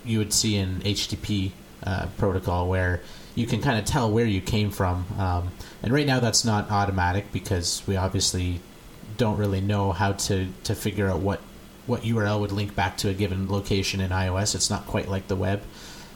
you 0.03 0.19
would 0.19 0.33
see 0.33 0.57
in 0.57 0.81
HTTP 0.81 1.51
uh, 1.83 2.07
protocol, 2.17 2.67
where 2.67 3.01
you 3.35 3.47
can 3.47 3.61
kind 3.61 3.79
of 3.79 3.85
tell 3.85 4.11
where 4.11 4.25
you 4.25 4.41
came 4.41 4.69
from. 4.69 5.05
Um, 5.17 5.51
and 5.81 5.93
right 5.93 6.05
now, 6.05 6.19
that's 6.19 6.45
not 6.45 6.69
automatic 6.71 7.31
because 7.31 7.81
we 7.87 7.95
obviously 7.95 8.59
don't 9.17 9.37
really 9.37 9.61
know 9.61 9.91
how 9.91 10.13
to, 10.13 10.47
to 10.65 10.75
figure 10.75 11.07
out 11.07 11.19
what 11.19 11.41
what 11.87 12.01
URL 12.01 12.39
would 12.39 12.51
link 12.51 12.73
back 12.73 12.97
to 12.97 13.09
a 13.09 13.13
given 13.13 13.47
location 13.47 14.01
in 14.01 14.09
iOS. 14.09 14.55
It's 14.55 14.71
not 14.71 14.87
quite 14.87 15.07
like 15.07 15.27
the 15.27 15.35
web. 15.35 15.61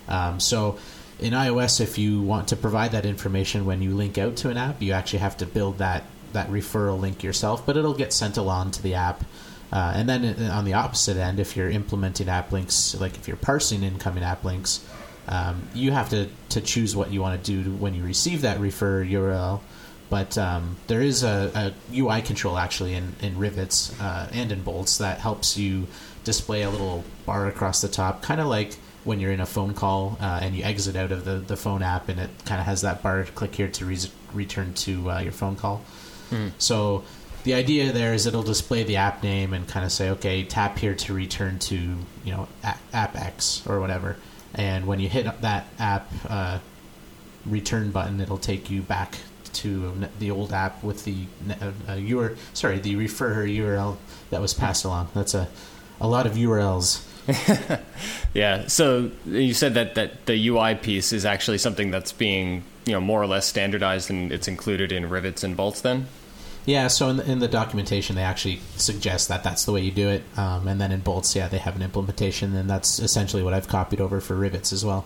Um, 0.10 0.40
so 0.40 0.78
in 1.20 1.34
iOS, 1.34 1.80
if 1.80 1.98
you 1.98 2.22
want 2.22 2.50
to 2.50 2.56
provide 2.56 2.92
that 2.92 3.06
information 3.06 3.66
when 3.66 3.82
you 3.82 3.96
link 3.96 4.18
out 4.18 4.36
to 4.38 4.50
an 4.50 4.58
app, 4.58 4.82
you 4.82 4.92
actually 4.94 5.20
have 5.20 5.38
to 5.38 5.46
build 5.46 5.78
that 5.78 6.04
that 6.34 6.50
referral 6.50 7.00
link 7.00 7.24
yourself, 7.24 7.66
but 7.66 7.76
it'll 7.76 7.94
get 7.94 8.14
sent 8.14 8.38
along 8.38 8.70
to 8.72 8.84
the 8.84 8.94
app. 8.94 9.24
Uh, 9.72 9.94
and 9.96 10.10
then 10.10 10.26
uh, 10.26 10.52
on 10.54 10.66
the 10.66 10.74
opposite 10.74 11.18
end, 11.18 11.40
if 11.40 11.56
you're 11.56 11.70
implementing 11.70 12.30
app 12.30 12.52
links, 12.52 13.00
like 13.00 13.16
if 13.16 13.28
you're 13.28 13.38
parsing 13.38 13.84
incoming 13.84 14.24
app 14.24 14.44
links, 14.44 14.86
um, 15.28 15.68
you 15.74 15.92
have 15.92 16.10
to, 16.10 16.28
to 16.50 16.62
choose 16.62 16.96
what 16.96 17.12
you 17.12 17.22
want 17.22 17.44
to 17.44 17.64
do 17.64 17.72
when 17.72 17.94
you 17.94 18.04
receive 18.04 18.42
that 18.42 18.60
refer 18.60 19.04
URL. 19.04 19.62
But 20.10 20.38
um, 20.40 20.78
there 20.88 21.02
is 21.02 21.24
a, 21.24 21.74
a, 21.92 21.96
UI 21.96 22.22
control 22.24 22.58
actually 22.58 22.96
in, 22.96 23.16
in 23.22 23.38
rivets 23.38 24.00
uh, 24.02 24.28
and 24.34 24.52
in 24.52 24.64
bolts 24.64 24.98
that 24.98 25.20
helps 25.20 25.56
you 25.56 25.86
display 26.24 26.64
a 26.64 26.70
little 26.70 27.04
bar 27.28 27.48
across 27.48 27.82
the 27.82 27.88
top, 27.88 28.24
kind 28.24 28.42
of 28.42 28.48
like 28.48 28.76
when 29.04 29.20
you're 29.20 29.32
in 29.32 29.40
a 29.40 29.46
phone 29.46 29.74
call 29.74 30.18
uh, 30.20 30.40
and 30.42 30.56
you 30.56 30.64
exit 30.64 30.96
out 30.96 31.12
of 31.12 31.26
the, 31.26 31.36
the 31.36 31.56
phone 31.56 31.82
app 31.82 32.10
and 32.10 32.20
it 32.20 32.30
kind 32.46 32.60
of 32.60 32.66
has 32.66 32.82
that 32.82 33.02
bar 33.02 33.24
click 33.36 33.56
here 33.56 33.68
to 33.68 33.86
re- 33.86 33.98
return 34.34 34.74
to 34.74 35.10
uh, 35.10 35.20
your 35.20 35.32
phone 35.32 35.56
call. 35.56 35.82
Mm. 36.32 36.52
So 36.58 37.04
the 37.44 37.54
idea 37.54 37.92
there 37.92 38.14
is 38.14 38.26
it'll 38.26 38.44
display 38.44 38.84
the 38.84 38.98
app 38.98 39.24
name 39.24 39.54
and 39.54 39.68
kind 39.68 39.86
of 39.86 39.92
say, 39.92 40.10
okay, 40.12 40.44
tap 40.44 40.78
here 40.78 40.96
to 40.96 41.14
return 41.14 41.60
to 41.60 41.76
you 41.76 42.32
know 42.32 42.48
app 42.64 43.16
X 43.16 43.64
or 43.68 43.80
whatever. 43.80 44.18
And 44.54 44.88
when 44.88 45.00
you 45.00 45.08
hit 45.10 45.42
that 45.42 45.68
app 45.78 46.12
uh, 46.28 46.60
return 47.46 47.92
button, 47.92 48.20
it'll 48.20 48.38
take 48.38 48.70
you 48.70 48.82
back 48.82 49.18
to 49.52 49.94
the 50.20 50.32
old 50.32 50.54
app 50.54 50.84
with 50.84 51.06
the 51.06 51.26
uh, 51.50 51.72
URL, 51.96 52.38
sorry, 52.54 52.80
the 52.80 52.96
refer 52.96 53.46
URL 53.46 53.98
that 54.30 54.42
was 54.42 54.54
passed 54.54 54.86
along. 54.86 55.10
That's 55.14 55.34
a 55.34 55.48
a 56.02 56.08
lot 56.08 56.26
of 56.26 56.34
URLs. 56.34 57.06
yeah. 58.34 58.68
So 58.68 59.12
you 59.26 59.54
said 59.54 59.74
that, 59.76 59.96
that 59.96 60.26
the 60.26 60.48
UI 60.48 60.76
piece 60.76 61.14
is 61.14 61.26
actually 61.26 61.58
something 61.58 61.92
that's 61.92 62.12
being 62.12 62.64
you 62.86 62.94
know 62.94 63.02
more 63.02 63.22
or 63.22 63.28
less 63.28 63.46
standardized 63.46 64.10
and 64.10 64.32
it's 64.32 64.48
included 64.48 64.92
in 64.92 65.10
rivets 65.10 65.44
and 65.44 65.56
bolts. 65.56 65.82
Then. 65.82 66.08
Yeah. 66.66 66.88
So 66.88 67.10
in 67.10 67.18
the, 67.18 67.32
in 67.32 67.40
the 67.40 67.48
documentation, 67.48 68.16
they 68.16 68.24
actually 68.24 68.62
suggest 68.76 69.28
that 69.30 69.44
that's 69.44 69.66
the 69.66 69.72
way 69.72 69.82
you 69.82 69.92
do 69.92 70.10
it. 70.10 70.24
Um, 70.38 70.68
and 70.68 70.80
then 70.80 70.92
in 70.92 71.00
bolts, 71.02 71.36
yeah, 71.36 71.48
they 71.48 71.58
have 71.58 71.76
an 71.76 71.82
implementation, 71.82 72.56
and 72.56 72.70
that's 72.70 73.00
essentially 73.00 73.44
what 73.44 73.54
I've 73.54 73.68
copied 73.68 74.02
over 74.02 74.22
for 74.22 74.36
rivets 74.36 74.74
as 74.74 74.86
well. 74.86 75.06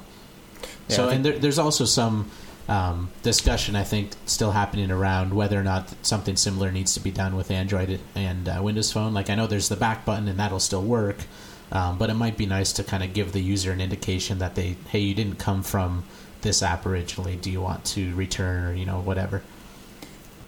Yeah, 0.87 0.95
so 0.95 1.09
and 1.09 1.23
there, 1.23 1.37
there's 1.37 1.59
also 1.59 1.85
some 1.85 2.29
um, 2.67 3.09
discussion, 3.21 3.75
I 3.75 3.83
think, 3.83 4.11
still 4.25 4.51
happening 4.51 4.91
around 4.91 5.33
whether 5.33 5.59
or 5.59 5.63
not 5.63 5.93
something 6.01 6.35
similar 6.35 6.71
needs 6.71 6.93
to 6.93 6.99
be 6.99 7.11
done 7.11 7.35
with 7.35 7.51
Android 7.51 7.99
and 8.15 8.47
uh, 8.47 8.59
Windows 8.61 8.91
Phone. 8.91 9.13
Like 9.13 9.29
I 9.29 9.35
know 9.35 9.47
there's 9.47 9.69
the 9.69 9.75
back 9.75 10.05
button, 10.05 10.27
and 10.27 10.39
that'll 10.39 10.59
still 10.59 10.83
work. 10.83 11.17
Um, 11.73 11.97
but 11.97 12.11
it 12.11 12.13
might 12.13 12.37
be 12.37 12.45
nice 12.45 12.71
to 12.73 12.83
kind 12.83 13.03
of 13.03 13.13
give 13.13 13.33
the 13.33 13.41
user 13.41 13.71
an 13.71 13.81
indication 13.81 14.37
that 14.37 14.53
they, 14.53 14.77
hey, 14.89 14.99
you 14.99 15.15
didn't 15.15 15.39
come 15.39 15.63
from 15.63 16.03
this 16.43 16.61
app 16.61 16.85
originally. 16.85 17.35
Do 17.35 17.49
you 17.49 17.61
want 17.61 17.83
to 17.85 18.13
return 18.15 18.63
or 18.65 18.73
you 18.73 18.85
know 18.85 18.99
whatever? 19.01 19.41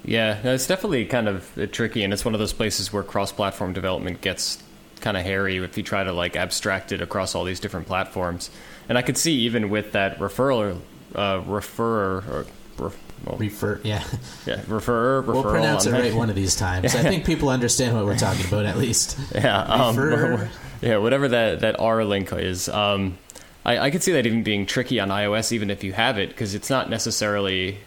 Yeah, 0.06 0.40
it's 0.44 0.68
definitely 0.68 1.06
kind 1.06 1.28
of 1.28 1.72
tricky, 1.72 2.04
and 2.04 2.14
it's 2.14 2.24
one 2.24 2.36
of 2.36 2.40
those 2.40 2.54
places 2.54 2.94
where 2.94 3.02
cross-platform 3.02 3.74
development 3.74 4.22
gets 4.22 4.62
kind 5.02 5.18
of 5.18 5.24
hairy 5.24 5.58
if 5.58 5.78
you 5.78 5.84
try 5.84 6.04
to 6.04 6.14
like 6.14 6.36
abstract 6.36 6.92
it 6.92 7.02
across 7.02 7.34
all 7.34 7.44
these 7.44 7.60
different 7.60 7.88
platforms. 7.88 8.52
And 8.88 9.00
I 9.00 9.02
could 9.02 9.18
see 9.18 9.34
even 9.42 9.72
with 9.72 9.94
that 9.94 10.20
referral, 10.20 10.80
uh, 11.16 11.42
refer 11.48 12.18
or 12.20 12.46
well, 12.78 13.38
refer, 13.38 13.82
yeah, 13.84 14.04
yeah, 14.46 14.62
refer. 14.68 15.22
We'll 15.22 15.42
pronounce 15.42 15.88
it 15.88 15.92
right 15.92 16.14
one 16.14 16.30
of 16.30 16.36
these 16.36 16.56
times. 16.56 16.94
I 16.94 17.02
think 17.02 17.26
people 17.26 17.50
understand 17.50 17.96
what 17.96 18.06
we're 18.06 18.16
talking 18.16 18.46
about 18.46 18.66
at 18.66 18.78
least. 18.78 19.18
Yeah, 19.34 19.62
um, 19.64 19.96
yeah, 20.82 20.98
whatever 20.98 21.28
that 21.28 21.62
that 21.62 21.80
R 21.80 22.04
link 22.04 22.32
is. 22.34 22.70
Um, 22.70 23.18
I, 23.66 23.80
I 23.80 23.92
could 23.92 24.04
see 24.04 24.12
that 24.14 24.26
even 24.26 24.44
being 24.44 24.66
tricky 24.66 25.00
on 25.00 25.10
iOS, 25.10 25.52
even 25.52 25.70
if 25.70 25.84
you 25.84 25.94
have 25.94 26.18
it, 26.18 26.30
because 26.30 26.54
it's 26.54 26.70
not 26.70 26.90
necessarily 26.90 27.80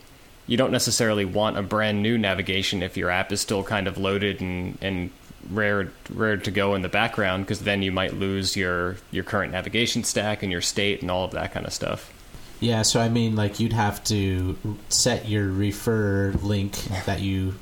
you 0.47 0.57
don't 0.57 0.73
necessarily 0.73 1.25
want 1.25 1.59
a 1.59 1.63
brand 1.63 2.03
new 2.03 2.19
navigation 2.19 2.83
if 2.83 2.97
your 2.97 3.11
app 3.11 3.31
is 3.33 3.41
still 3.41 3.63
kind 3.63 3.87
of 3.87 3.99
loaded 3.99 4.41
and 4.41 4.79
and 4.81 5.11
rare 5.51 5.91
rare 6.11 6.37
to 6.37 6.51
go 6.51 6.75
in 6.75 6.83
the 6.83 6.89
background, 6.89 7.45
because 7.45 7.61
then 7.61 7.83
you 7.83 7.93
might 7.93 8.15
lose 8.15 8.57
your 8.57 8.97
your 9.11 9.25
current 9.25 9.53
navigation 9.53 10.05
stack 10.05 10.43
and 10.43 10.51
your 10.51 10.61
state 10.61 11.01
and 11.03 11.11
all 11.11 11.25
of 11.25 11.31
that 11.31 11.53
kind 11.53 11.67
of 11.67 11.73
stuff. 11.73 12.13
Yeah, 12.61 12.83
so 12.83 13.01
I 13.01 13.09
mean, 13.09 13.37
like 13.37 13.61
you'd 13.61 13.73
have 13.73 14.03
to 14.05 14.59
set 14.89 15.29
your 15.29 15.49
refer 15.49 16.33
link 16.43 16.73
that 17.07 17.21
you 17.21 17.55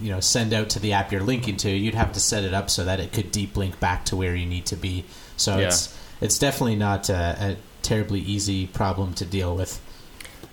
you 0.00 0.10
know 0.10 0.20
send 0.20 0.52
out 0.52 0.70
to 0.70 0.80
the 0.80 0.92
app 0.92 1.12
you're 1.12 1.22
linking 1.22 1.56
to, 1.58 1.70
you'd 1.70 1.94
have 1.94 2.12
to 2.12 2.20
set 2.20 2.44
it 2.44 2.54
up 2.54 2.70
so 2.70 2.84
that 2.84 3.00
it 3.00 3.12
could 3.12 3.30
deep 3.30 3.56
link 3.56 3.78
back 3.80 4.04
to 4.06 4.16
where 4.16 4.34
you 4.34 4.46
need 4.46 4.66
to 4.66 4.76
be. 4.76 5.04
So 5.36 5.58
yeah. 5.58 5.66
it's 5.66 5.98
it's 6.20 6.38
definitely 6.38 6.76
not 6.76 7.08
a, 7.08 7.36
a, 7.40 7.56
terribly 7.82 8.18
easy 8.20 8.66
problem 8.66 9.14
to 9.14 9.24
deal 9.24 9.54
with. 9.54 9.80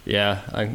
Yeah, 0.05 0.41
I 0.53 0.71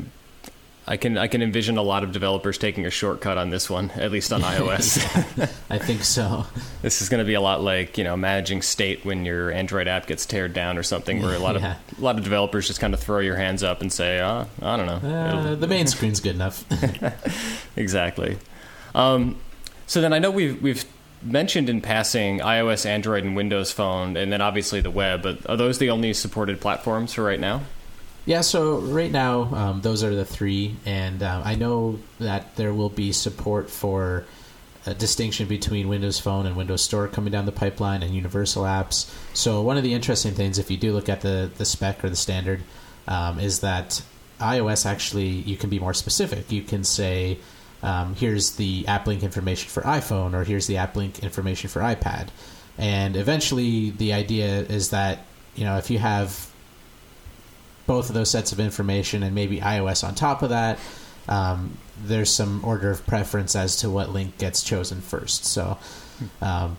I 0.88 0.96
can 0.96 1.18
I 1.18 1.28
can 1.28 1.42
envision 1.42 1.76
a 1.76 1.83
lot 1.83 2.02
of 2.02 2.12
developers 2.12 2.57
taking 2.57 2.87
a 2.87 2.90
shortcut 2.90 3.37
on 3.37 3.50
this 3.50 3.68
one, 3.68 3.90
at 3.90 4.11
least 4.11 4.33
on 4.33 4.40
iOS. 4.54 4.98
I 5.68 5.78
think 5.78 6.02
so. 6.02 6.46
This 6.81 7.02
is 7.02 7.09
going 7.09 7.18
to 7.18 7.26
be 7.26 7.35
a 7.35 7.40
lot 7.40 7.61
like 7.61 7.98
you 7.98 8.04
know 8.04 8.16
managing 8.16 8.62
state 8.62 9.04
when 9.04 9.24
your 9.24 9.50
Android 9.50 9.88
app 9.88 10.07
gets 10.07 10.24
teared 10.24 10.52
down 10.52 10.78
or 10.78 10.85
something, 10.85 11.20
where 11.20 11.35
a 11.35 11.38
lot 11.40 11.61
yeah. 11.61 11.74
of 11.90 11.98
a 11.98 12.00
lot 12.00 12.16
of 12.16 12.22
developers 12.22 12.68
just 12.68 12.78
kind 12.78 12.94
of 12.94 13.00
throw 13.00 13.18
your 13.18 13.37
hands 13.37 13.64
up 13.64 13.81
and 13.81 13.92
say, 13.92 14.20
oh, 14.20 14.46
I 14.62 14.76
don't 14.76 14.87
know, 14.87 15.09
uh, 15.09 15.54
the 15.57 15.66
main 15.66 15.88
screen's 15.88 16.20
good 16.20 16.37
enough." 16.37 16.64
exactly. 17.76 18.38
Um, 18.94 19.37
so 19.87 20.01
then 20.01 20.12
I 20.12 20.18
know 20.18 20.31
we've 20.31 20.61
we've 20.62 20.85
mentioned 21.22 21.68
in 21.68 21.81
passing 21.81 22.38
iOS, 22.40 22.87
Android, 22.87 23.24
and 23.24 23.35
Windows 23.35 23.72
Phone, 23.72 24.16
and 24.16 24.33
then 24.33 24.40
obviously 24.40 24.81
the 24.81 24.90
web. 24.90 25.22
But 25.22 25.48
are 25.48 25.57
those 25.57 25.79
the 25.79 25.90
only 25.90 26.12
supported 26.12 26.61
platforms 26.61 27.14
for 27.14 27.24
right 27.24 27.40
now? 27.40 27.62
Yeah, 28.27 28.42
so 28.42 28.81
right 28.81 29.11
now, 29.11 29.42
um, 29.55 29.81
those 29.81 30.05
are 30.05 30.14
the 30.14 30.24
three, 30.24 30.77
and 30.85 31.22
um, 31.22 31.42
I 31.46 31.55
know 31.55 31.98
that 32.18 32.57
there 32.57 32.74
will 32.74 32.90
be 32.90 33.12
support 33.12 33.70
for 33.70 34.27
a 34.85 34.92
distinction 34.92 35.48
between 35.48 35.88
Windows 35.88 36.20
Phone 36.20 36.44
and 36.44 36.55
Windows 36.55 36.83
Store 36.83 37.09
coming 37.09 37.33
down 37.33 37.46
the 37.46 37.53
pipeline 37.53 38.03
and 38.03 38.14
universal 38.14 38.64
apps. 38.64 39.11
So, 39.33 39.62
one 39.62 39.79
of 39.79 39.83
the 39.83 39.94
interesting 39.94 40.35
things, 40.35 40.59
if 40.59 40.70
you 40.70 40.77
do 40.77 40.92
look 40.92 41.09
at 41.09 41.22
the, 41.22 41.51
the 41.57 41.64
spec 41.64 42.05
or 42.05 42.11
the 42.11 42.16
standard, 42.16 42.62
um, 43.07 43.40
is 43.40 43.61
that 43.61 44.03
iOS 44.40 44.85
actually, 44.85 45.29
you 45.29 45.57
can 45.57 45.70
be 45.70 45.79
more 45.79 45.94
specific. 45.94 46.53
You 46.53 46.62
can 46.62 46.85
say, 46.85 47.38
um, 47.82 48.14
here's 48.14 48.56
the 48.56 48.86
app 48.86 49.06
link 49.06 49.22
information 49.22 49.68
for 49.68 49.82
iPhone, 49.82 50.34
or 50.34 50.44
here's 50.44 50.66
the 50.66 50.76
app 50.76 50.96
link 50.96 51.22
information 51.22 51.70
for 51.70 51.80
iPad. 51.80 52.28
And 52.76 53.16
eventually, 53.16 53.90
the 53.90 54.12
idea 54.12 54.60
is 54.60 54.90
that, 54.90 55.24
you 55.54 55.64
know, 55.64 55.78
if 55.78 55.90
you 55.90 55.98
have 55.98 56.50
both 57.86 58.08
of 58.08 58.14
those 58.14 58.30
sets 58.30 58.52
of 58.52 58.60
information 58.60 59.22
and 59.22 59.34
maybe 59.34 59.60
iOS 59.60 60.06
on 60.06 60.14
top 60.14 60.42
of 60.42 60.50
that, 60.50 60.78
um, 61.28 61.76
there's 62.04 62.30
some 62.30 62.64
order 62.64 62.90
of 62.90 63.06
preference 63.06 63.56
as 63.56 63.76
to 63.76 63.90
what 63.90 64.10
link 64.10 64.38
gets 64.38 64.62
chosen 64.62 65.00
first. 65.00 65.44
So, 65.44 65.78
um, 66.40 66.76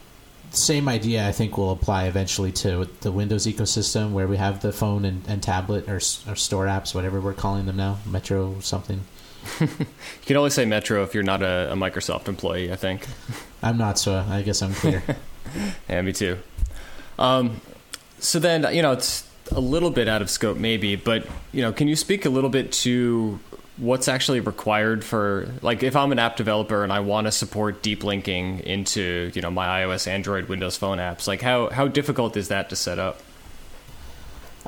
same 0.51 0.89
idea 0.89 1.27
I 1.27 1.31
think 1.31 1.57
will 1.57 1.71
apply 1.71 2.05
eventually 2.05 2.51
to 2.53 2.87
the 3.01 3.11
Windows 3.11 3.45
ecosystem 3.45 4.11
where 4.11 4.27
we 4.27 4.37
have 4.37 4.61
the 4.61 4.71
phone 4.71 5.05
and, 5.05 5.23
and 5.27 5.43
tablet 5.43 5.87
or, 5.87 5.97
or, 5.97 6.35
store 6.35 6.65
apps, 6.65 6.95
whatever 6.95 7.21
we're 7.21 7.33
calling 7.33 7.65
them 7.65 7.77
now, 7.77 7.99
Metro 8.05 8.59
something. 8.59 9.01
You 9.59 9.67
can 10.25 10.37
only 10.37 10.49
say 10.49 10.65
Metro 10.65 11.03
if 11.03 11.13
you're 11.13 11.23
not 11.23 11.41
a, 11.41 11.71
a 11.71 11.75
Microsoft 11.75 12.27
employee, 12.27 12.71
I 12.71 12.75
think. 12.75 13.05
I'm 13.61 13.77
not, 13.77 13.99
so 13.99 14.25
I 14.27 14.41
guess 14.41 14.61
I'm 14.61 14.73
clear. 14.73 15.03
yeah, 15.89 16.01
me 16.01 16.13
too. 16.13 16.37
Um, 17.17 17.61
so 18.19 18.39
then, 18.39 18.73
you 18.73 18.81
know, 18.81 18.91
it's 18.91 19.27
a 19.51 19.59
little 19.59 19.89
bit 19.89 20.07
out 20.07 20.21
of 20.21 20.29
scope, 20.29 20.57
maybe, 20.57 20.95
but 20.95 21.27
you 21.51 21.61
know, 21.61 21.73
can 21.73 21.87
you 21.87 21.95
speak 21.95 22.25
a 22.25 22.29
little 22.29 22.49
bit 22.49 22.71
to 22.71 23.39
what's 23.79 24.09
actually 24.09 24.41
required 24.41 25.03
for 25.05 25.49
like 25.61 25.83
if 25.83 25.95
I'm 25.95 26.11
an 26.11 26.19
app 26.19 26.35
developer 26.35 26.83
and 26.83 26.91
I 26.91 26.99
want 26.99 27.27
to 27.27 27.31
support 27.31 27.81
deep 27.81 28.03
linking 28.03 28.59
into 28.59 29.31
you 29.33 29.41
know 29.41 29.49
my 29.49 29.81
iOS, 29.81 30.07
Android, 30.07 30.49
Windows 30.49 30.75
Phone 30.75 30.97
apps, 30.97 31.27
like 31.27 31.41
how 31.41 31.69
how 31.69 31.87
difficult 31.87 32.35
is 32.37 32.49
that 32.49 32.69
to 32.69 32.75
set 32.75 32.99
up? 32.99 33.21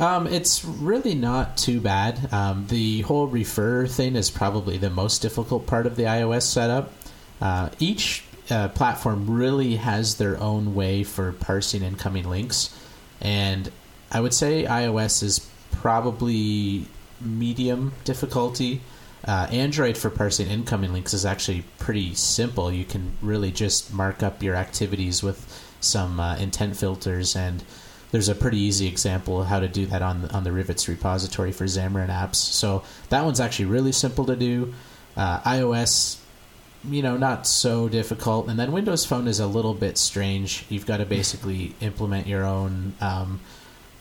Um, 0.02 0.26
it's 0.26 0.66
really 0.66 1.14
not 1.14 1.58
too 1.58 1.80
bad. 1.80 2.34
Um, 2.34 2.66
the 2.70 3.02
whole 3.02 3.28
refer 3.28 3.86
thing 3.86 4.16
is 4.16 4.32
probably 4.32 4.80
the 4.80 4.90
most 4.90 5.22
difficult 5.22 5.68
part 5.68 5.86
of 5.86 5.96
the 5.96 6.04
iOS 6.04 6.42
setup. 6.42 6.92
Uh, 7.40 7.70
each 7.78 8.24
uh, 8.50 8.70
platform 8.70 9.30
really 9.30 9.76
has 9.76 10.16
their 10.16 10.40
own 10.42 10.74
way 10.74 11.04
for 11.04 11.34
parsing 11.34 11.84
incoming 11.84 12.28
links, 12.28 12.76
and 13.22 13.72
I 14.12 14.22
would 14.22 14.34
say 14.34 14.64
iOS 14.64 15.22
is 15.22 15.48
probably 15.70 16.88
medium 17.22 17.94
difficulty. 18.04 18.82
Uh, 19.24 19.48
Android 19.52 20.00
for 20.00 20.10
parsing 20.10 20.48
incoming 20.48 20.94
links 20.94 21.14
is 21.14 21.26
actually 21.28 21.64
pretty 21.78 22.16
simple. 22.16 22.72
You 22.72 22.86
can 22.86 23.12
really 23.22 23.52
just 23.52 23.94
mark 23.94 24.24
up 24.24 24.42
your 24.42 24.56
activities 24.56 25.22
with 25.22 25.46
some 25.80 26.20
uh, 26.20 26.38
intent 26.38 26.76
filters, 26.76 27.36
and 27.36 27.64
there's 28.12 28.30
a 28.30 28.36
pretty 28.36 28.60
easy 28.60 28.88
example 28.88 29.42
of 29.42 29.48
how 29.48 29.60
to 29.60 29.68
do 29.68 29.86
that 29.88 30.02
on 30.02 30.26
on 30.32 30.44
the 30.44 30.52
Rivets 30.52 30.88
repository 30.88 31.52
for 31.52 31.66
Xamarin 31.66 32.10
apps. 32.10 32.36
So 32.36 32.84
that 33.10 33.24
one's 33.26 33.40
actually 33.40 33.66
really 33.66 33.92
simple 33.92 34.26
to 34.26 34.36
do. 34.36 34.74
Uh, 35.18 35.40
iOS, 35.42 36.18
you 36.86 37.02
know, 37.02 37.18
not 37.18 37.48
so 37.48 37.90
difficult, 37.90 38.48
and 38.48 38.60
then 38.60 38.72
Windows 38.72 39.06
Phone 39.06 39.28
is 39.28 39.40
a 39.40 39.48
little 39.48 39.74
bit 39.74 39.98
strange. 39.98 40.66
You've 40.70 40.86
got 40.86 40.98
to 40.98 41.06
basically 41.06 41.76
implement 41.82 42.28
your 42.28 42.46
own. 42.46 42.94
Um, 43.02 43.40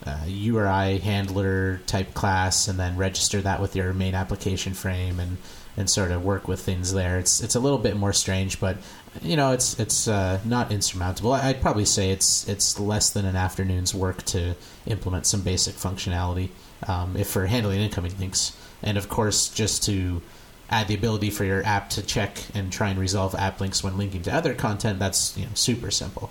uh, 0.06 0.24
URI 0.26 0.98
handler 0.98 1.80
type 1.86 2.14
class, 2.14 2.68
and 2.68 2.78
then 2.78 2.96
register 2.96 3.40
that 3.42 3.60
with 3.60 3.76
your 3.76 3.92
main 3.92 4.14
application 4.14 4.74
frame, 4.74 5.20
and 5.20 5.36
and 5.76 5.88
sort 5.88 6.10
of 6.10 6.24
work 6.24 6.48
with 6.48 6.60
things 6.60 6.92
there. 6.92 7.18
It's 7.18 7.40
it's 7.40 7.54
a 7.54 7.60
little 7.60 7.78
bit 7.78 7.96
more 7.96 8.12
strange, 8.12 8.60
but 8.60 8.76
you 9.22 9.36
know 9.36 9.52
it's 9.52 9.78
it's 9.78 10.08
uh, 10.08 10.40
not 10.44 10.70
insurmountable. 10.72 11.32
I'd 11.32 11.60
probably 11.60 11.84
say 11.84 12.10
it's 12.10 12.48
it's 12.48 12.78
less 12.78 13.10
than 13.10 13.24
an 13.24 13.36
afternoon's 13.36 13.94
work 13.94 14.22
to 14.26 14.54
implement 14.86 15.26
some 15.26 15.42
basic 15.42 15.74
functionality 15.74 16.50
um, 16.86 17.16
if 17.16 17.28
for 17.28 17.46
handling 17.46 17.80
incoming 17.80 18.18
links, 18.18 18.56
and 18.82 18.96
of 18.98 19.08
course 19.08 19.48
just 19.48 19.82
to 19.84 20.22
add 20.70 20.86
the 20.86 20.94
ability 20.94 21.30
for 21.30 21.44
your 21.44 21.64
app 21.64 21.90
to 21.90 22.02
check 22.02 22.44
and 22.54 22.72
try 22.72 22.90
and 22.90 22.98
resolve 22.98 23.34
app 23.34 23.60
links 23.60 23.82
when 23.82 23.98
linking 23.98 24.22
to 24.22 24.34
other 24.34 24.54
content. 24.54 24.98
That's 24.98 25.36
you 25.36 25.44
know 25.44 25.52
super 25.54 25.90
simple. 25.90 26.30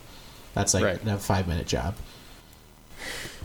That's 0.53 0.73
like 0.73 0.83
right. 0.83 1.07
a 1.07 1.17
five 1.17 1.47
minute 1.47 1.67
job. 1.67 1.95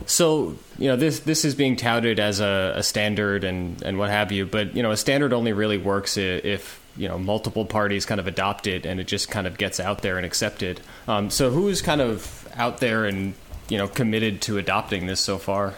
So 0.05 0.57
you 0.77 0.89
know 0.89 0.95
this 0.95 1.19
this 1.19 1.45
is 1.45 1.55
being 1.55 1.75
touted 1.75 2.19
as 2.19 2.39
a, 2.39 2.73
a, 2.75 2.83
standard 2.83 3.43
and 3.43 3.81
and 3.81 3.97
what 3.97 4.09
have 4.09 4.31
you, 4.31 4.45
but 4.45 4.75
you 4.75 4.83
know 4.83 4.91
a 4.91 4.97
standard 4.97 5.33
only 5.33 5.53
really 5.53 5.77
works 5.77 6.17
if 6.17 6.81
you 6.97 7.07
know 7.07 7.17
multiple 7.17 7.65
parties 7.65 8.05
kind 8.05 8.19
of 8.19 8.27
adopt 8.27 8.67
it 8.67 8.85
and 8.85 8.99
it 8.99 9.07
just 9.07 9.29
kind 9.29 9.47
of 9.47 9.57
gets 9.57 9.79
out 9.79 10.01
there 10.01 10.17
and 10.17 10.25
accepted. 10.25 10.81
Um, 11.07 11.29
so 11.29 11.49
who's 11.49 11.81
kind 11.81 12.01
of 12.01 12.47
out 12.55 12.79
there 12.79 13.05
and 13.05 13.33
you 13.69 13.77
know 13.77 13.87
committed 13.87 14.41
to 14.43 14.57
adopting 14.57 15.05
this 15.05 15.19
so 15.19 15.37
far? 15.37 15.75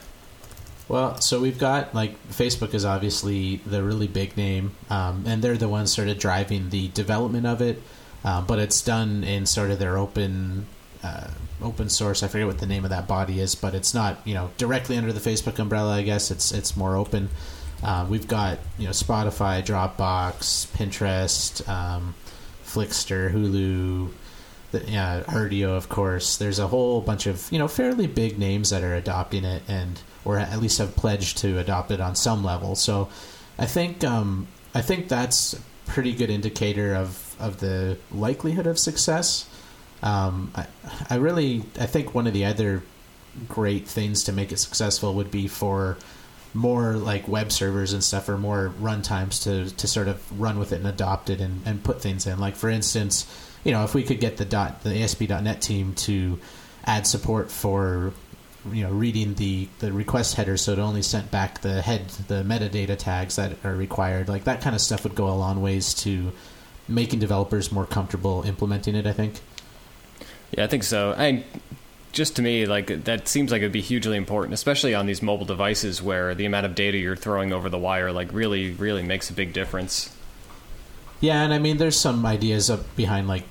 Well, 0.89 1.19
so 1.19 1.41
we've 1.41 1.59
got 1.59 1.93
like 1.93 2.29
Facebook 2.29 2.73
is 2.73 2.85
obviously 2.85 3.57
the 3.65 3.83
really 3.83 4.07
big 4.07 4.37
name, 4.37 4.75
um, 4.89 5.25
and 5.27 5.41
they're 5.41 5.57
the 5.57 5.69
ones 5.69 5.93
sort 5.93 6.07
of 6.07 6.17
driving 6.17 6.69
the 6.69 6.87
development 6.89 7.45
of 7.45 7.61
it. 7.61 7.81
Uh, 8.23 8.41
but 8.41 8.59
it's 8.59 8.81
done 8.81 9.23
in 9.23 9.45
sort 9.45 9.69
of 9.69 9.79
their 9.79 9.97
open 9.97 10.65
uh, 11.03 11.27
open 11.61 11.89
source. 11.89 12.23
I 12.23 12.27
forget 12.27 12.47
what 12.47 12.59
the 12.59 12.67
name 12.67 12.83
of 12.83 12.91
that 12.91 13.07
body 13.07 13.39
is, 13.39 13.55
but 13.55 13.73
it's 13.73 13.93
not 13.93 14.19
you 14.25 14.33
know 14.33 14.51
directly 14.57 14.97
under 14.97 15.13
the 15.13 15.19
Facebook 15.19 15.59
umbrella. 15.59 15.95
I 15.95 16.03
guess 16.03 16.31
it's 16.31 16.51
it's 16.51 16.77
more 16.77 16.95
open. 16.95 17.29
Uh, 17.83 18.05
we've 18.09 18.27
got 18.27 18.59
you 18.77 18.85
know 18.85 18.91
Spotify, 18.91 19.63
Dropbox, 19.63 20.67
Pinterest, 20.75 21.67
um, 21.69 22.15
Flixster, 22.63 23.31
Hulu, 23.31 24.11
the, 24.71 24.79
uh, 24.97 25.23
Rdio, 25.23 25.69
of 25.69 25.89
course. 25.89 26.37
There's 26.37 26.59
a 26.59 26.67
whole 26.67 27.01
bunch 27.01 27.27
of 27.27 27.51
you 27.51 27.59
know 27.59 27.67
fairly 27.67 28.07
big 28.07 28.37
names 28.37 28.69
that 28.69 28.83
are 28.83 28.95
adopting 28.95 29.43
it 29.43 29.63
and 29.67 29.99
or 30.25 30.37
at 30.37 30.59
least 30.59 30.77
have 30.79 30.95
pledged 30.95 31.37
to 31.39 31.57
adopt 31.57 31.91
it 31.91 32.01
on 32.01 32.15
some 32.15 32.43
level. 32.43 32.75
So 32.75 33.09
I 33.57 33.65
think 33.65 34.03
um, 34.03 34.47
I 34.75 34.81
think 34.81 35.07
that's 35.07 35.53
a 35.53 35.59
pretty 35.85 36.13
good 36.13 36.29
indicator 36.29 36.93
of 36.95 37.35
of 37.39 37.59
the 37.59 37.97
likelihood 38.11 38.67
of 38.67 38.77
success. 38.77 39.49
Um, 40.03 40.51
I, 40.55 40.67
I 41.09 41.15
really 41.15 41.63
I 41.79 41.85
think 41.85 42.13
one 42.13 42.27
of 42.27 42.33
the 42.33 42.45
other 42.45 42.83
great 43.47 43.87
things 43.87 44.23
to 44.25 44.31
make 44.31 44.51
it 44.51 44.57
successful 44.57 45.13
would 45.15 45.31
be 45.31 45.47
for 45.47 45.97
more 46.53 46.93
like 46.93 47.27
web 47.27 47.51
servers 47.51 47.93
and 47.93 48.03
stuff 48.03 48.27
or 48.29 48.37
more 48.37 48.73
runtimes 48.81 49.43
to, 49.43 49.73
to 49.75 49.87
sort 49.87 50.07
of 50.07 50.39
run 50.39 50.57
with 50.57 50.71
it 50.71 50.77
and 50.77 50.87
adopt 50.87 51.29
it 51.29 51.39
and, 51.39 51.61
and 51.65 51.83
put 51.83 52.01
things 52.01 52.25
in. 52.25 52.39
Like 52.39 52.55
for 52.55 52.69
instance, 52.69 53.25
you 53.63 53.71
know, 53.71 53.83
if 53.83 53.93
we 53.93 54.03
could 54.03 54.19
get 54.19 54.37
the 54.37 54.45
dot 54.45 54.83
the 54.83 55.01
ASP.NET 55.03 55.61
team 55.61 55.93
to 55.93 56.39
add 56.85 57.05
support 57.05 57.51
for 57.51 58.13
you 58.71 58.83
know 58.83 58.91
reading 58.91 59.33
the 59.35 59.67
the 59.79 59.91
request 59.93 60.35
header 60.35 60.57
so 60.57 60.73
it 60.73 60.79
only 60.79 61.01
sent 61.01 61.29
back 61.31 61.61
the 61.61 61.81
head 61.81 62.09
the 62.27 62.43
metadata 62.43 62.97
tags 62.97 63.35
that 63.35 63.53
are 63.63 63.75
required 63.75 64.27
like 64.27 64.43
that 64.45 64.61
kind 64.61 64.75
of 64.75 64.81
stuff 64.81 65.03
would 65.03 65.15
go 65.15 65.29
a 65.29 65.31
long 65.31 65.61
ways 65.61 65.93
to 65.93 66.31
making 66.87 67.19
developers 67.19 67.71
more 67.71 67.85
comfortable 67.85 68.43
implementing 68.43 68.95
it 68.95 69.05
i 69.05 69.13
think 69.13 69.35
yeah, 70.51 70.63
I 70.63 70.67
think 70.67 70.83
so. 70.83 71.13
And 71.13 71.43
just 72.11 72.35
to 72.37 72.41
me, 72.41 72.65
like 72.65 73.03
that 73.05 73.27
seems 73.27 73.51
like 73.51 73.59
it'd 73.59 73.71
be 73.71 73.81
hugely 73.81 74.17
important, 74.17 74.53
especially 74.53 74.95
on 74.95 75.05
these 75.05 75.21
mobile 75.21 75.45
devices 75.45 76.01
where 76.01 76.33
the 76.33 76.45
amount 76.45 76.65
of 76.65 76.75
data 76.75 76.97
you're 76.97 77.15
throwing 77.15 77.53
over 77.53 77.69
the 77.69 77.77
wire, 77.77 78.11
like 78.11 78.31
really, 78.33 78.71
really 78.71 79.03
makes 79.03 79.29
a 79.29 79.33
big 79.33 79.53
difference. 79.53 80.15
Yeah, 81.19 81.41
and 81.41 81.53
I 81.53 81.59
mean, 81.59 81.77
there's 81.77 81.99
some 81.99 82.25
ideas 82.25 82.69
up 82.69 82.95
behind 82.95 83.27
like 83.27 83.43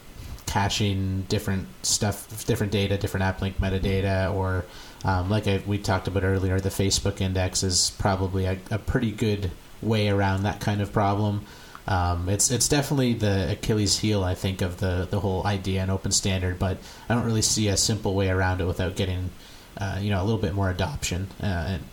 caching 0.47 1.27
different 1.29 1.67
stuff, 1.83 2.47
different 2.47 2.73
data, 2.73 2.97
different 2.97 3.25
app 3.25 3.43
link 3.43 3.59
metadata, 3.59 4.33
or 4.35 4.65
um, 5.05 5.29
like 5.29 5.47
I, 5.47 5.63
we 5.67 5.79
talked 5.79 6.09
about 6.09 6.25
earlier, 6.25 6.59
the 6.61 6.69
Facebook 6.69 7.21
index 7.21 7.63
is 7.63 7.91
probably 7.99 8.47
a, 8.47 8.59
a 8.71 8.79
pretty 8.79 9.11
good 9.11 9.51
way 9.83 10.09
around 10.09 10.45
that 10.45 10.61
kind 10.61 10.81
of 10.81 10.93
problem. 10.93 11.45
Um, 11.89 12.29
it's 12.29 12.51
it's 12.51 12.69
definitely 12.69 13.15
the 13.15 13.53
Achilles 13.53 13.99
heel, 13.99 14.25
I 14.25 14.35
think, 14.35 14.63
of 14.63 14.79
the 14.79 15.07
the 15.11 15.21
whole 15.21 15.47
idea 15.47 15.83
and 15.83 15.91
open 15.91 16.13
standard. 16.13 16.59
But 16.59 16.79
I 17.09 17.15
don't 17.15 17.25
really 17.25 17.43
see 17.43 17.69
a 17.69 17.77
simple 17.77 18.15
way 18.15 18.29
around 18.29 18.61
it 18.61 18.67
without 18.67 18.97
getting, 18.97 19.31
uh, 19.79 19.99
you 20.01 20.11
know, 20.11 20.21
a 20.21 20.25
little 20.25 20.41
bit 20.41 20.55
more 20.55 20.71
adoption. 20.71 21.29
Uh, 21.43 21.47
and 21.47 21.85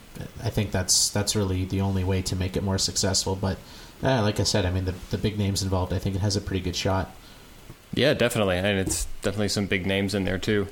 I 0.43 0.49
think 0.49 0.71
that's 0.71 1.09
that's 1.09 1.35
really 1.35 1.65
the 1.65 1.81
only 1.81 2.03
way 2.03 2.21
to 2.23 2.35
make 2.35 2.57
it 2.57 2.63
more 2.63 2.77
successful. 2.77 3.35
But 3.35 3.57
uh, 4.01 4.21
like 4.21 4.39
I 4.39 4.43
said, 4.43 4.65
I 4.65 4.71
mean, 4.71 4.85
the 4.85 4.95
the 5.11 5.17
big 5.17 5.37
names 5.37 5.61
involved, 5.61 5.93
I 5.93 5.99
think 5.99 6.15
it 6.15 6.21
has 6.21 6.35
a 6.35 6.41
pretty 6.41 6.63
good 6.63 6.75
shot. 6.75 7.15
Yeah, 7.93 8.15
definitely, 8.15 8.57
and 8.57 8.79
it's 8.79 9.05
definitely 9.21 9.49
some 9.49 9.67
big 9.67 9.85
names 9.85 10.15
in 10.15 10.23
there 10.23 10.39
too. 10.39 10.67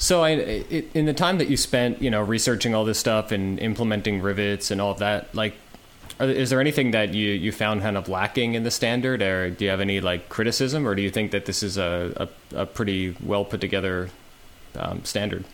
So, 0.00 0.22
I, 0.22 0.30
it, 0.30 0.90
in 0.94 1.06
the 1.06 1.12
time 1.12 1.38
that 1.38 1.48
you 1.48 1.56
spent, 1.56 2.00
you 2.00 2.10
know, 2.10 2.22
researching 2.22 2.72
all 2.72 2.84
this 2.84 2.98
stuff 2.98 3.32
and 3.32 3.58
implementing 3.58 4.22
rivets 4.22 4.70
and 4.70 4.80
all 4.80 4.92
of 4.92 4.98
that, 4.98 5.34
like, 5.34 5.54
is 6.20 6.50
there 6.50 6.60
anything 6.60 6.90
that 6.92 7.14
you, 7.14 7.30
you 7.30 7.52
found 7.52 7.82
kind 7.82 7.96
of 7.96 8.08
lacking 8.08 8.54
in 8.54 8.64
the 8.64 8.70
standard, 8.70 9.22
or 9.22 9.50
do 9.50 9.64
you 9.64 9.70
have 9.70 9.80
any 9.80 10.00
like 10.00 10.28
criticism, 10.28 10.86
or 10.86 10.94
do 10.94 11.02
you 11.02 11.10
think 11.10 11.30
that 11.30 11.46
this 11.46 11.62
is 11.62 11.76
a, 11.76 12.28
a, 12.54 12.62
a 12.62 12.66
pretty 12.66 13.16
well 13.22 13.44
put 13.44 13.60
together 13.60 14.10
um, 14.76 15.04
standard? 15.04 15.44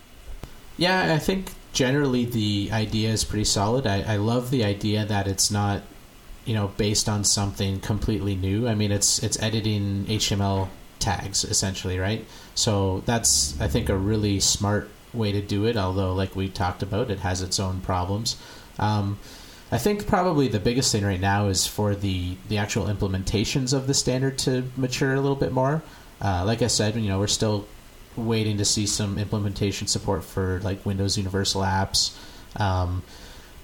Yeah, 0.77 1.15
I 1.15 1.19
think 1.19 1.53
generally 1.73 2.25
the 2.25 2.71
idea 2.73 3.11
is 3.11 3.25
pretty 3.25 3.45
solid. 3.45 3.87
I, 3.87 4.15
I 4.15 4.17
love 4.17 4.51
the 4.51 4.65
idea 4.65 5.05
that 5.05 5.27
it's 5.27 5.51
not, 5.51 5.83
you 6.45 6.55
know, 6.55 6.69
based 6.77 7.09
on 7.09 7.25
something 7.25 7.81
completely 7.81 8.35
new. 8.35 8.67
I 8.67 8.75
mean, 8.75 8.91
it's 8.91 9.23
it's 9.23 9.41
editing 9.43 10.07
HTML 10.07 10.69
tags 10.99 11.45
essentially, 11.45 11.99
right? 11.99 12.25
So 12.55 13.03
that's 13.07 13.61
I 13.61 13.69
think 13.69 13.89
a 13.89 13.97
really 13.97 14.41
smart 14.41 14.89
way 15.13 15.33
to 15.33 15.41
do 15.41 15.67
it. 15.67 15.77
Although, 15.77 16.15
like 16.15 16.35
we 16.35 16.49
talked 16.49 16.83
about, 16.83 17.11
it 17.11 17.21
has 17.21 17.43
its 17.43 17.61
own 17.61 17.81
problems. 17.81 18.37
Um, 18.79 19.19
I 19.75 19.79
think 19.79 20.07
probably 20.07 20.47
the 20.47 20.61
biggest 20.61 20.93
thing 20.93 21.05
right 21.05 21.21
now 21.21 21.49
is 21.49 21.67
for 21.67 21.97
the 21.97 22.37
the 22.49 22.59
actual 22.59 22.85
implementations 22.85 23.75
of 23.75 23.89
the 23.89 23.95
standard 23.95 24.39
to 24.39 24.63
mature 24.77 25.15
a 25.15 25.21
little 25.21 25.35
bit 25.35 25.51
more. 25.51 25.83
Uh, 26.23 26.45
like 26.47 26.63
I 26.63 26.69
said, 26.69 26.95
you 26.95 27.09
know, 27.09 27.19
we're 27.19 27.27
still 27.27 27.67
waiting 28.15 28.59
to 28.59 28.65
see 28.65 28.87
some 28.87 29.19
implementation 29.19 29.89
support 29.89 30.23
for 30.23 30.61
like 30.63 30.87
Windows 30.87 31.19
Universal 31.19 31.63
apps. 31.63 32.17
Um, 32.55 33.03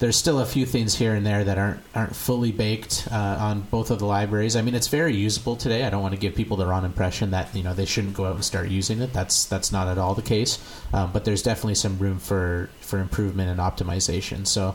there's 0.00 0.16
still 0.16 0.40
a 0.40 0.46
few 0.46 0.66
things 0.66 0.96
here 0.96 1.14
and 1.14 1.24
there 1.24 1.44
that 1.44 1.58
aren't 1.58 1.80
aren't 1.94 2.16
fully 2.16 2.50
baked 2.50 3.06
uh, 3.12 3.36
on 3.38 3.60
both 3.60 3.92
of 3.92 4.00
the 4.00 4.06
libraries. 4.06 4.56
I 4.56 4.62
mean, 4.62 4.74
it's 4.74 4.88
very 4.88 5.14
usable 5.14 5.54
today. 5.54 5.84
I 5.84 5.90
don't 5.90 6.02
want 6.02 6.14
to 6.14 6.20
give 6.20 6.34
people 6.34 6.56
the 6.56 6.66
wrong 6.66 6.84
impression 6.84 7.30
that 7.30 7.54
you 7.54 7.62
know 7.62 7.72
they 7.72 7.86
shouldn't 7.86 8.14
go 8.14 8.24
out 8.24 8.34
and 8.34 8.44
start 8.44 8.68
using 8.68 9.00
it. 9.00 9.12
That's 9.12 9.44
that's 9.44 9.70
not 9.70 9.86
at 9.86 9.96
all 9.96 10.16
the 10.16 10.22
case. 10.22 10.58
Um, 10.92 11.12
but 11.12 11.24
there's 11.24 11.44
definitely 11.44 11.76
some 11.76 12.00
room 12.00 12.18
for 12.18 12.68
for 12.80 12.98
improvement 12.98 13.48
and 13.48 13.60
optimization. 13.60 14.44
So, 14.44 14.74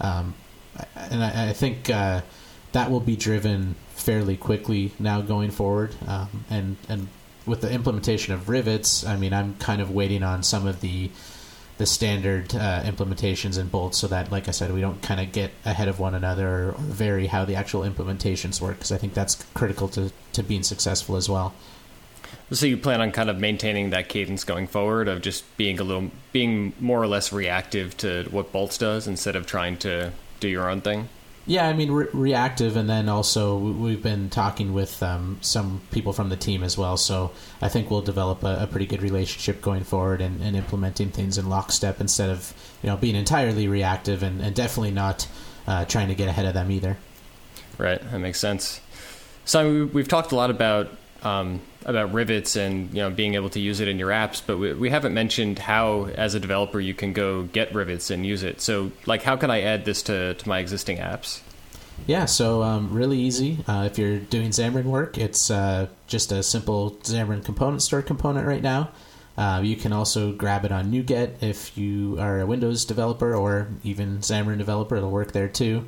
um, 0.00 0.34
and 0.94 1.22
I, 1.22 1.50
I 1.50 1.52
think 1.52 1.90
uh, 1.90 2.20
that 2.72 2.90
will 2.90 3.00
be 3.00 3.16
driven 3.16 3.74
fairly 3.94 4.36
quickly 4.36 4.92
now 4.98 5.20
going 5.20 5.50
forward. 5.50 5.94
Um, 6.06 6.44
and 6.50 6.76
and 6.88 7.08
with 7.46 7.60
the 7.60 7.70
implementation 7.70 8.34
of 8.34 8.48
rivets, 8.48 9.06
I 9.06 9.16
mean, 9.16 9.32
I'm 9.32 9.54
kind 9.56 9.80
of 9.80 9.90
waiting 9.90 10.22
on 10.22 10.42
some 10.42 10.66
of 10.66 10.80
the 10.80 11.10
the 11.78 11.86
standard 11.86 12.54
uh, 12.54 12.82
implementations 12.84 13.58
in 13.58 13.68
bolts 13.68 13.98
so 13.98 14.06
that, 14.06 14.32
like 14.32 14.48
I 14.48 14.50
said, 14.50 14.72
we 14.72 14.80
don't 14.80 15.02
kind 15.02 15.20
of 15.20 15.30
get 15.30 15.50
ahead 15.64 15.88
of 15.88 16.00
one 16.00 16.14
another 16.14 16.70
or 16.70 16.74
vary 16.78 17.26
how 17.26 17.44
the 17.44 17.54
actual 17.54 17.82
implementations 17.82 18.62
work, 18.62 18.76
because 18.76 18.92
I 18.92 18.98
think 18.98 19.14
that's 19.14 19.44
critical 19.54 19.88
to 19.88 20.10
to 20.32 20.42
being 20.42 20.62
successful 20.62 21.16
as 21.16 21.28
well. 21.28 21.54
So 22.50 22.66
you 22.66 22.76
plan 22.76 23.00
on 23.00 23.12
kind 23.12 23.28
of 23.28 23.38
maintaining 23.38 23.90
that 23.90 24.08
cadence 24.08 24.44
going 24.44 24.68
forward 24.68 25.08
of 25.08 25.20
just 25.20 25.44
being 25.56 25.80
a 25.80 25.84
little, 25.84 26.10
being 26.32 26.74
more 26.78 27.02
or 27.02 27.08
less 27.08 27.32
reactive 27.32 27.96
to 27.98 28.24
what 28.30 28.52
Bolts 28.52 28.78
does 28.78 29.08
instead 29.08 29.34
of 29.34 29.46
trying 29.46 29.76
to 29.78 30.12
do 30.40 30.48
your 30.48 30.70
own 30.70 30.80
thing. 30.80 31.08
Yeah, 31.48 31.68
I 31.68 31.74
mean 31.74 31.92
re- 31.92 32.08
reactive, 32.12 32.76
and 32.76 32.90
then 32.90 33.08
also 33.08 33.56
we've 33.56 34.02
been 34.02 34.30
talking 34.30 34.74
with 34.74 35.00
um, 35.00 35.38
some 35.42 35.80
people 35.92 36.12
from 36.12 36.28
the 36.28 36.36
team 36.36 36.64
as 36.64 36.76
well. 36.76 36.96
So 36.96 37.30
I 37.62 37.68
think 37.68 37.88
we'll 37.88 38.02
develop 38.02 38.42
a, 38.42 38.62
a 38.62 38.66
pretty 38.66 38.86
good 38.86 39.00
relationship 39.00 39.62
going 39.62 39.84
forward 39.84 40.20
and, 40.20 40.42
and, 40.42 40.56
implementing 40.56 41.10
things 41.10 41.38
in 41.38 41.48
lockstep 41.48 42.00
instead 42.00 42.30
of 42.30 42.52
you 42.82 42.88
know 42.88 42.96
being 42.96 43.14
entirely 43.14 43.68
reactive 43.68 44.24
and, 44.24 44.40
and 44.40 44.56
definitely 44.56 44.90
not 44.90 45.28
uh, 45.68 45.84
trying 45.84 46.08
to 46.08 46.16
get 46.16 46.28
ahead 46.28 46.46
of 46.46 46.54
them 46.54 46.70
either. 46.72 46.96
Right, 47.78 48.00
that 48.10 48.18
makes 48.18 48.40
sense. 48.40 48.80
So 49.44 49.86
we've 49.92 50.08
talked 50.08 50.32
a 50.32 50.36
lot 50.36 50.50
about 50.50 50.90
um, 51.22 51.60
about 51.84 52.12
rivets 52.12 52.56
and 52.56 52.90
you 52.90 53.00
know 53.00 53.10
being 53.10 53.34
able 53.34 53.50
to 53.50 53.60
use 53.60 53.80
it 53.80 53.88
in 53.88 53.98
your 53.98 54.10
apps, 54.10 54.42
but 54.44 54.58
we, 54.58 54.74
we 54.74 54.90
haven't 54.90 55.14
mentioned 55.14 55.58
how, 55.58 56.06
as 56.06 56.34
a 56.34 56.40
developer, 56.40 56.80
you 56.80 56.94
can 56.94 57.12
go 57.12 57.44
get 57.44 57.74
rivets 57.74 58.10
and 58.10 58.26
use 58.26 58.42
it. 58.42 58.60
So, 58.60 58.92
like, 59.06 59.22
how 59.22 59.36
can 59.36 59.50
I 59.50 59.62
add 59.62 59.84
this 59.84 60.02
to, 60.04 60.34
to 60.34 60.48
my 60.48 60.58
existing 60.58 60.98
apps? 60.98 61.40
Yeah, 62.06 62.26
so 62.26 62.62
um, 62.62 62.92
really 62.92 63.18
easy. 63.18 63.58
Uh, 63.66 63.88
if 63.90 63.98
you're 63.98 64.18
doing 64.18 64.50
Xamarin 64.50 64.84
work, 64.84 65.16
it's 65.16 65.50
uh, 65.50 65.86
just 66.06 66.30
a 66.30 66.42
simple 66.42 66.92
Xamarin 67.02 67.44
component 67.44 67.82
store 67.82 68.02
component 68.02 68.46
right 68.46 68.62
now. 68.62 68.90
Uh, 69.38 69.60
you 69.62 69.76
can 69.76 69.92
also 69.92 70.32
grab 70.32 70.64
it 70.64 70.72
on 70.72 70.90
NuGet 70.90 71.42
if 71.42 71.76
you 71.76 72.18
are 72.18 72.40
a 72.40 72.46
Windows 72.46 72.84
developer 72.84 73.34
or 73.34 73.68
even 73.82 74.18
Xamarin 74.18 74.58
developer. 74.58 74.96
It'll 74.96 75.10
work 75.10 75.32
there 75.32 75.48
too. 75.48 75.86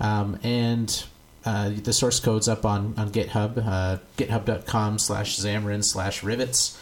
Um, 0.00 0.38
and 0.42 1.04
uh, 1.44 1.70
the 1.70 1.92
source 1.92 2.20
code's 2.20 2.48
up 2.48 2.64
on, 2.64 2.94
on 2.96 3.10
GitHub, 3.10 3.58
uh, 3.58 3.98
github.com 4.16 4.98
slash 4.98 5.38
Xamarin 5.38 5.84
slash 5.84 6.22
rivets. 6.22 6.78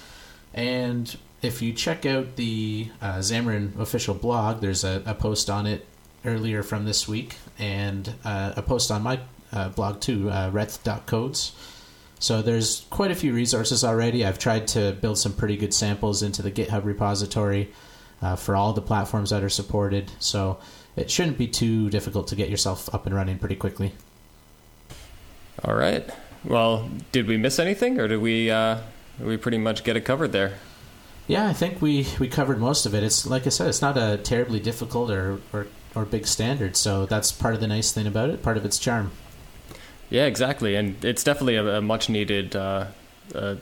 And 0.55 1.17
if 1.43 1.63
you 1.63 1.73
check 1.73 2.07
out 2.07 2.37
the 2.37 2.89
uh, 3.01 3.17
Xamarin 3.19 3.79
official 3.79 4.15
blog, 4.15 4.61
there's 4.61 4.85
a, 4.85 5.03
a, 5.07 5.15
post 5.15 5.51
on 5.51 5.67
it 5.67 5.87
earlier 6.25 6.63
from 6.63 6.85
this 6.85 7.07
week, 7.07 7.37
and 7.59 8.15
uh, 8.25 8.55
a 8.57 8.63
post 8.63 8.91
on 8.91 9.03
my 9.03 9.21
uh, 9.53 9.69
blog 9.69 10.01
too, 10.01 10.31
uh, 10.31 10.51
redth.codes. 10.53 11.53
So 12.19 12.41
there's 12.41 12.87
quite 12.89 13.11
a 13.11 13.15
few 13.15 13.35
resources 13.35 13.85
already. 13.85 14.25
I've 14.25 14.39
tried 14.39 14.67
to 14.69 14.93
build 14.93 15.19
some 15.19 15.35
pretty 15.35 15.57
good 15.57 15.75
samples 15.75 16.23
into 16.23 16.43
the 16.43 16.51
GitHub 16.51 16.85
repository 16.85 17.71
uh, 18.23 18.37
for 18.37 18.57
all 18.57 18.73
the 18.73 18.81
platforms 18.81 19.31
that 19.31 19.43
are 19.43 19.51
supported. 19.51 20.11
So 20.19 20.59
it 20.97 21.11
shouldn't 21.11 21.37
be 21.37 21.47
too 21.47 21.91
difficult 21.91 22.29
to 22.29 22.37
get 22.37 22.49
yourself 22.49 22.93
up 22.95 23.05
and 23.07 23.15
running 23.15 23.39
pretty 23.39 23.57
quickly. 23.57 23.93
All 25.65 25.75
right. 25.75 26.09
Well, 26.45 26.91
did 27.13 27.27
we 27.27 27.37
miss 27.37 27.59
anything, 27.59 27.99
or 27.99 28.09
did 28.09 28.21
we 28.21 28.51
uh, 28.51 28.79
did 29.19 29.27
we 29.27 29.37
pretty 29.37 29.59
much 29.59 29.85
get 29.85 29.97
it 29.97 30.03
covered 30.03 30.33
there? 30.33 30.55
Yeah, 31.27 31.49
I 31.49 31.53
think 31.53 31.83
we, 31.83 32.07
we 32.21 32.29
covered 32.29 32.61
most 32.61 32.87
of 32.87 32.95
it. 32.95 33.03
It's 33.03 33.27
like 33.27 33.47
I 33.47 33.51
said, 33.51 33.69
it's 33.69 33.83
not 33.83 33.97
a 33.97 34.17
terribly 34.17 34.61
difficult 34.61 35.11
or, 35.11 35.41
or, 35.53 35.67
or 35.95 36.05
big 36.05 36.27
standard, 36.27 36.77
so 36.77 37.05
that's 37.05 37.33
part 37.33 37.55
of 37.55 37.61
the 37.61 37.67
nice 37.67 37.91
thing 37.91 38.07
about 38.07 38.31
it, 38.31 38.43
part 38.43 38.57
of 38.57 38.65
its 38.65 38.79
charm. 38.79 39.11
Yeah, 40.09 40.27
exactly, 40.27 40.77
and 40.77 41.05
it's 41.05 41.25
definitely 41.25 41.57
a, 41.57 41.79
a 41.79 41.83
much 41.83 42.09
needed. 42.09 42.55
Uh, 42.55 42.87
uh, 43.35 43.57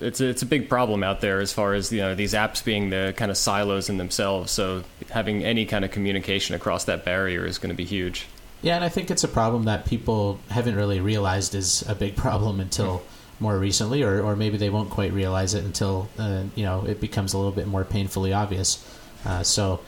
it's 0.00 0.20
a, 0.20 0.28
it's 0.28 0.42
a 0.42 0.46
big 0.46 0.68
problem 0.68 1.02
out 1.02 1.20
there 1.20 1.40
as 1.40 1.52
far 1.52 1.74
as 1.74 1.90
you 1.90 2.00
know 2.00 2.14
these 2.14 2.34
apps 2.34 2.64
being 2.64 2.90
the 2.90 3.14
kind 3.16 3.32
of 3.32 3.36
silos 3.36 3.88
in 3.88 3.98
themselves. 3.98 4.52
So 4.52 4.84
having 5.10 5.42
any 5.42 5.66
kind 5.66 5.84
of 5.84 5.90
communication 5.90 6.54
across 6.54 6.84
that 6.84 7.04
barrier 7.04 7.44
is 7.44 7.58
going 7.58 7.70
to 7.70 7.76
be 7.76 7.84
huge. 7.84 8.26
Yeah, 8.62 8.74
and 8.74 8.84
I 8.84 8.88
think 8.88 9.10
it's 9.10 9.24
a 9.24 9.28
problem 9.28 9.64
that 9.64 9.86
people 9.86 10.40
haven't 10.50 10.74
really 10.74 11.00
realized 11.00 11.54
is 11.54 11.88
a 11.88 11.94
big 11.94 12.16
problem 12.16 12.58
until 12.60 13.02
more 13.40 13.56
recently, 13.56 14.02
or, 14.02 14.20
or 14.20 14.34
maybe 14.34 14.58
they 14.58 14.70
won't 14.70 14.90
quite 14.90 15.12
realize 15.12 15.54
it 15.54 15.64
until 15.64 16.08
uh, 16.18 16.42
you 16.56 16.64
know 16.64 16.84
it 16.84 17.00
becomes 17.00 17.34
a 17.34 17.38
little 17.38 17.52
bit 17.52 17.68
more 17.68 17.84
painfully 17.84 18.32
obvious. 18.32 18.84
Uh, 19.24 19.42
so, 19.42 19.80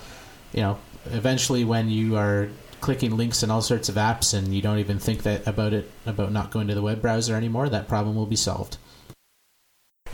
you 0.53 0.61
know, 0.61 0.79
eventually 1.07 1.65
when 1.65 1.89
you 1.89 2.17
are 2.17 2.49
clicking 2.81 3.17
links 3.17 3.43
in 3.43 3.51
all 3.51 3.61
sorts 3.61 3.89
of 3.89 3.97
apps 3.97 4.33
and 4.33 4.55
you 4.55 4.63
don't 4.63 4.79
even 4.79 4.99
think 4.99 5.23
that 5.25 5.47
about 5.47 5.73
it 5.73 5.91
about 6.07 6.33
not 6.33 6.51
going 6.51 6.69
to 6.69 6.75
the 6.75 6.83
web 6.83 7.03
browser 7.03 7.35
anymore, 7.35 7.69
that 7.69 7.89
problem 7.89 8.15
will 8.15 8.27
be 8.27 8.37
solved. 8.37 8.77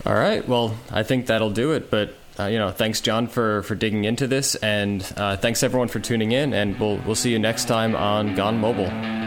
All 0.05 0.15
right. 0.15 0.47
Well, 0.47 0.75
I 0.91 1.03
think 1.03 1.27
that'll 1.27 1.51
do 1.51 1.71
it. 1.73 1.89
But 1.89 2.15
uh, 2.39 2.45
you 2.45 2.57
know, 2.57 2.71
thanks 2.71 3.01
John 3.01 3.27
for 3.27 3.63
for 3.63 3.75
digging 3.75 4.05
into 4.05 4.27
this, 4.27 4.55
and 4.55 5.01
uh, 5.17 5.37
thanks 5.37 5.63
everyone 5.63 5.87
for 5.87 5.99
tuning 5.99 6.31
in. 6.31 6.53
And 6.53 6.79
we'll 6.79 6.97
we'll 7.05 7.15
see 7.15 7.31
you 7.31 7.39
next 7.39 7.65
time 7.65 7.95
on 7.95 8.35
Gone 8.35 8.57
Mobile. 8.59 9.26